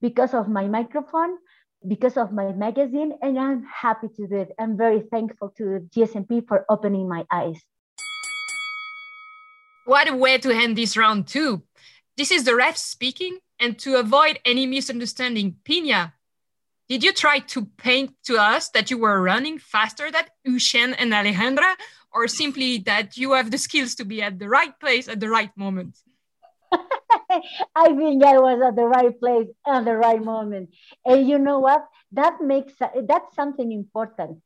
because 0.00 0.32
of 0.32 0.48
my 0.48 0.68
microphone, 0.68 1.36
because 1.86 2.16
of 2.16 2.32
my 2.32 2.52
magazine, 2.52 3.18
and 3.20 3.38
I'm 3.38 3.64
happy 3.64 4.08
to 4.16 4.26
do 4.28 4.36
it. 4.36 4.52
I'm 4.58 4.76
very 4.76 5.00
thankful 5.10 5.50
to 5.58 5.88
GSMP 5.90 6.46
for 6.46 6.64
opening 6.68 7.08
my 7.08 7.26
eyes. 7.30 7.60
What 9.88 10.06
a 10.06 10.14
way 10.14 10.36
to 10.36 10.50
end 10.50 10.76
this 10.76 10.98
round 10.98 11.28
too. 11.28 11.62
This 12.18 12.30
is 12.30 12.44
the 12.44 12.54
ref 12.54 12.76
speaking, 12.76 13.38
and 13.58 13.78
to 13.78 13.96
avoid 13.96 14.38
any 14.44 14.66
misunderstanding, 14.66 15.56
Pina, 15.64 16.12
did 16.90 17.02
you 17.02 17.10
try 17.10 17.38
to 17.38 17.64
paint 17.78 18.12
to 18.26 18.36
us 18.36 18.68
that 18.76 18.90
you 18.90 18.98
were 18.98 19.22
running 19.22 19.58
faster 19.58 20.10
than 20.10 20.24
Usain 20.46 20.94
and 20.98 21.14
Alejandra, 21.14 21.74
or 22.12 22.28
simply 22.28 22.76
that 22.84 23.16
you 23.16 23.32
have 23.32 23.50
the 23.50 23.56
skills 23.56 23.94
to 23.94 24.04
be 24.04 24.20
at 24.20 24.38
the 24.38 24.46
right 24.46 24.78
place 24.78 25.08
at 25.08 25.20
the 25.20 25.30
right 25.30 25.56
moment? 25.56 25.96
I 27.74 27.86
think 27.96 28.22
I 28.22 28.36
was 28.36 28.60
at 28.60 28.76
the 28.76 28.84
right 28.84 29.18
place 29.18 29.48
at 29.66 29.86
the 29.86 29.96
right 29.96 30.22
moment. 30.22 30.68
And 31.06 31.26
you 31.26 31.38
know 31.38 31.60
what? 31.60 31.86
That 32.12 32.42
makes 32.42 32.74
that's 32.78 33.34
something 33.34 33.72
important. 33.72 34.42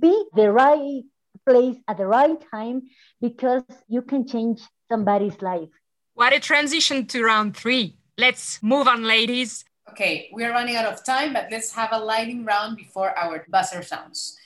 Be 0.00 0.24
the 0.34 0.50
right 0.50 1.02
place 1.44 1.76
at 1.86 1.98
the 1.98 2.06
right 2.06 2.42
time 2.50 2.88
because 3.20 3.62
you 3.88 4.00
can 4.00 4.26
change 4.26 4.62
somebody's 4.88 5.40
life. 5.42 5.68
What 6.14 6.32
a 6.32 6.40
transition 6.40 7.06
to 7.06 7.22
round 7.22 7.56
three. 7.56 7.96
Let's 8.18 8.62
move 8.62 8.88
on, 8.88 9.04
ladies. 9.04 9.64
Okay, 9.90 10.30
we 10.32 10.44
are 10.44 10.50
running 10.50 10.76
out 10.76 10.86
of 10.86 11.04
time, 11.04 11.32
but 11.32 11.48
let's 11.50 11.72
have 11.72 11.90
a 11.92 11.98
lightning 11.98 12.44
round 12.44 12.76
before 12.76 13.16
our 13.16 13.44
buzzer 13.48 13.82
sounds. 13.82 14.36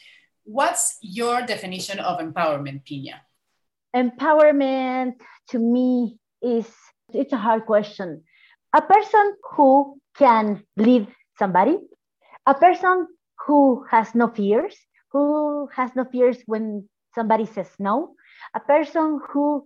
What's 0.44 0.98
your 1.00 1.42
definition 1.42 1.98
of 2.00 2.18
empowerment, 2.18 2.84
Pina? 2.84 3.22
Empowerment 3.94 5.14
to 5.50 5.58
me 5.58 6.18
is 6.42 6.66
it's 7.12 7.32
a 7.32 7.36
hard 7.36 7.66
question. 7.66 8.22
A 8.74 8.82
person 8.82 9.34
who 9.52 9.98
can 10.16 10.62
lead 10.76 11.08
somebody, 11.38 11.78
a 12.46 12.54
person 12.54 13.06
who 13.46 13.84
has 13.90 14.14
no 14.14 14.28
fears, 14.28 14.76
who 15.12 15.68
has 15.74 15.90
no 15.96 16.04
fears 16.04 16.38
when 16.46 16.88
somebody 17.14 17.46
says 17.46 17.70
no, 17.78 18.14
a 18.54 18.60
person 18.60 19.20
who 19.30 19.64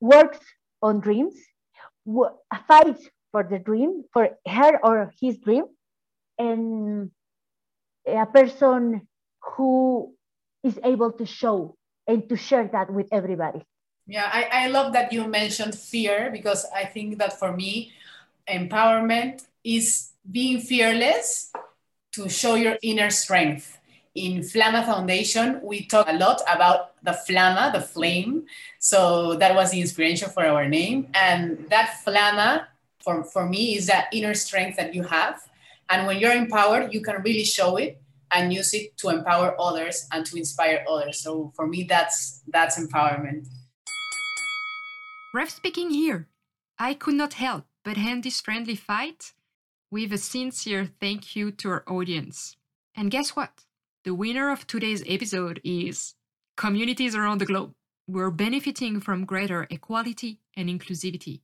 works 0.00 0.40
on 0.82 1.00
dreams, 1.00 1.34
fights 2.66 3.08
for 3.32 3.42
the 3.42 3.58
dream, 3.58 4.04
for 4.12 4.30
her 4.46 4.78
or 4.84 5.12
his 5.20 5.38
dream, 5.38 5.64
and 6.38 7.10
a 8.06 8.26
person 8.26 9.06
who 9.42 10.14
is 10.62 10.78
able 10.84 11.12
to 11.12 11.26
show 11.26 11.76
and 12.06 12.28
to 12.28 12.36
share 12.36 12.68
that 12.72 12.92
with 12.92 13.08
everybody. 13.12 13.64
Yeah, 14.06 14.30
I, 14.32 14.66
I 14.66 14.66
love 14.68 14.92
that 14.92 15.12
you 15.12 15.26
mentioned 15.26 15.74
fear 15.74 16.30
because 16.30 16.64
I 16.74 16.84
think 16.84 17.18
that 17.18 17.38
for 17.38 17.52
me, 17.52 17.92
empowerment 18.48 19.44
is 19.64 20.12
being 20.30 20.60
fearless 20.60 21.50
to 22.12 22.28
show 22.28 22.54
your 22.54 22.78
inner 22.82 23.10
strength. 23.10 23.75
In 24.16 24.40
Flama 24.40 24.84
Foundation, 24.84 25.60
we 25.62 25.84
talk 25.84 26.08
a 26.08 26.14
lot 26.14 26.40
about 26.48 27.02
the 27.04 27.12
Flama, 27.28 27.72
the 27.72 27.80
flame. 27.80 28.46
So 28.78 29.34
that 29.36 29.54
was 29.54 29.70
the 29.70 29.80
inspiration 29.80 30.30
for 30.30 30.44
our 30.44 30.66
name. 30.66 31.08
And 31.14 31.68
that 31.68 32.00
Flama, 32.04 32.66
for, 33.04 33.24
for 33.24 33.46
me, 33.46 33.76
is 33.76 33.86
that 33.86 34.08
inner 34.12 34.34
strength 34.34 34.76
that 34.78 34.94
you 34.94 35.02
have. 35.02 35.40
And 35.90 36.06
when 36.06 36.18
you're 36.18 36.32
empowered, 36.32 36.94
you 36.94 37.02
can 37.02 37.22
really 37.22 37.44
show 37.44 37.76
it 37.76 38.00
and 38.32 38.52
use 38.52 38.74
it 38.74 38.96
to 38.98 39.10
empower 39.10 39.54
others 39.60 40.08
and 40.10 40.24
to 40.26 40.36
inspire 40.36 40.84
others. 40.90 41.20
So 41.20 41.52
for 41.54 41.66
me, 41.66 41.84
that's 41.84 42.42
that's 42.48 42.80
empowerment. 42.80 43.46
Ref 45.34 45.50
speaking 45.50 45.90
here. 45.90 46.26
I 46.78 46.94
could 46.94 47.14
not 47.14 47.34
help 47.34 47.66
but 47.84 47.96
end 47.96 48.24
this 48.24 48.40
friendly 48.40 48.74
fight 48.74 49.32
with 49.92 50.12
a 50.12 50.18
sincere 50.18 50.88
thank 50.98 51.36
you 51.36 51.52
to 51.52 51.68
our 51.68 51.84
audience. 51.86 52.56
And 52.96 53.12
guess 53.12 53.36
what? 53.36 53.65
The 54.06 54.14
winner 54.14 54.52
of 54.52 54.68
today's 54.68 55.02
episode 55.08 55.60
is 55.64 56.14
communities 56.56 57.16
around 57.16 57.38
the 57.38 57.44
globe. 57.44 57.72
We're 58.06 58.30
benefiting 58.30 59.00
from 59.00 59.24
greater 59.24 59.66
equality 59.68 60.38
and 60.56 60.68
inclusivity. 60.68 61.40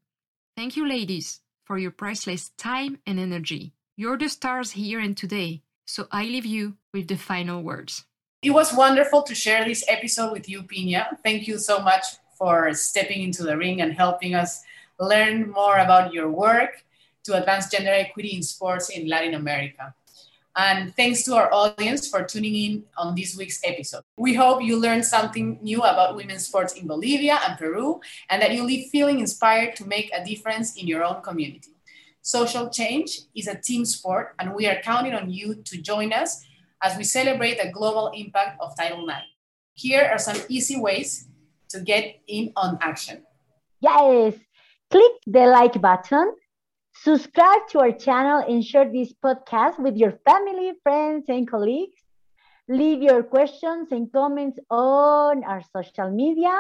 Thank 0.57 0.77
you, 0.77 0.89
ladies, 0.89 1.41
for 1.65 1.77
your 1.77 1.91
priceless 1.91 2.51
time 2.57 3.01
and 3.05 3.19
energy. 3.19 3.73
You're 3.97 4.17
the 4.17 4.29
stars 4.29 4.71
here 4.71 5.01
and 5.01 5.17
today, 5.17 5.63
so 5.87 6.07
I 6.13 6.23
leave 6.27 6.47
you 6.47 6.77
with 6.95 7.09
the 7.09 7.17
final 7.17 7.65
words. 7.65 8.05
It 8.43 8.51
was 8.51 8.73
wonderful 8.73 9.25
to 9.25 9.35
share 9.35 9.65
this 9.65 9.85
episode 9.89 10.31
with 10.31 10.49
you, 10.49 10.63
Pina. 10.63 11.19
Thank 11.25 11.49
you 11.49 11.59
so 11.59 11.81
much 11.81 12.05
for 12.39 12.73
stepping 12.75 13.25
into 13.25 13.43
the 13.43 13.57
ring 13.57 13.81
and 13.81 13.93
helping 13.93 14.37
us 14.37 14.63
learn 15.01 15.51
more 15.51 15.79
about 15.79 16.13
your 16.13 16.31
work 16.31 16.85
to 17.25 17.37
advance 17.37 17.71
gender 17.71 17.91
equity 17.91 18.37
in 18.37 18.45
sports 18.45 18.89
in 18.89 19.09
Latin 19.09 19.35
America. 19.35 19.97
And 20.55 20.95
thanks 20.97 21.25
to 21.25 21.35
our 21.35 21.53
audience 21.53 22.09
for 22.09 22.25
tuning 22.25 22.55
in 22.55 22.85
on 22.99 23.15
this 23.15 23.37
week's 23.37 23.61
episode. 23.65 24.03
We 24.19 24.35
hope 24.35 24.63
you 24.63 24.79
learned 24.79 25.05
something 25.05 25.59
new 25.63 25.81
about 25.81 26.15
women's 26.15 26.47
sports 26.47 26.75
in 26.75 26.87
Bolivia 26.87 27.41
and 27.49 27.59
Peru, 27.59 28.01
and 28.29 28.43
that 28.43 28.53
you 28.53 28.63
leave 28.63 28.91
feeling 28.91 29.21
inspired 29.21 29.77
to 29.77 29.87
make 29.87 30.11
a 30.13 30.25
difference 30.25 30.77
in 30.77 30.87
your 30.87 31.05
own 31.05 31.23
community. 31.23 31.73
Social 32.21 32.69
change 32.69 33.21
is 33.35 33.49
a 33.49 33.57
team 33.57 33.85
sport, 33.85 34.35
and 34.39 34.55
we 34.55 34.67
are 34.67 34.81
counting 34.83 35.15
on 35.15 35.31
you 35.31 35.55
to 35.65 35.81
join 35.81 36.13
us 36.13 36.45
as 36.83 36.99
we 36.99 37.05
celebrate 37.05 37.61
the 37.61 37.71
global 37.71 38.13
impact 38.15 38.61
of 38.61 38.77
Title 38.77 39.09
IX. 39.09 39.25
Here 39.75 40.09
are 40.13 40.19
some 40.19 40.37
easy 40.49 40.79
ways 40.79 41.29
to 41.71 41.81
get 41.81 42.21
in 42.29 42.53
on 42.57 42.79
action. 42.83 43.23
Yes, 43.81 44.35
click 44.91 45.13
the 45.27 45.47
like 45.47 45.81
button, 45.81 46.35
subscribe 47.03 47.67
to 47.69 47.81
our 47.81 47.91
channel, 47.91 48.45
and 48.49 48.65
share 48.65 48.89
this 48.91 49.13
podcast 49.13 49.77
with 49.81 49.97
your 49.97 50.13
family, 50.25 50.73
friends, 50.85 51.25
and 51.29 51.51
colleagues. 51.51 52.01
Leave 52.69 53.03
your 53.03 53.25
questions 53.25 53.89
and 53.91 54.13
comments 54.13 54.59
on 54.71 55.43
our 55.43 55.63
social 55.77 56.11
media. 56.11 56.55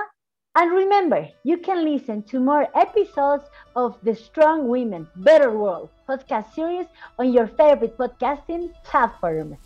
And 0.56 0.72
remember, 0.72 1.28
you 1.44 1.58
can 1.58 1.84
listen 1.84 2.24
to 2.24 2.40
more 2.40 2.66
episodes 2.74 3.44
of 3.76 3.96
the 4.02 4.16
Strong 4.16 4.66
Women, 4.66 5.06
Better 5.14 5.56
World 5.56 5.90
podcast 6.08 6.52
series 6.54 6.86
on 7.20 7.32
your 7.32 7.46
favorite 7.46 7.96
podcasting 7.96 8.72
platform. 8.82 9.56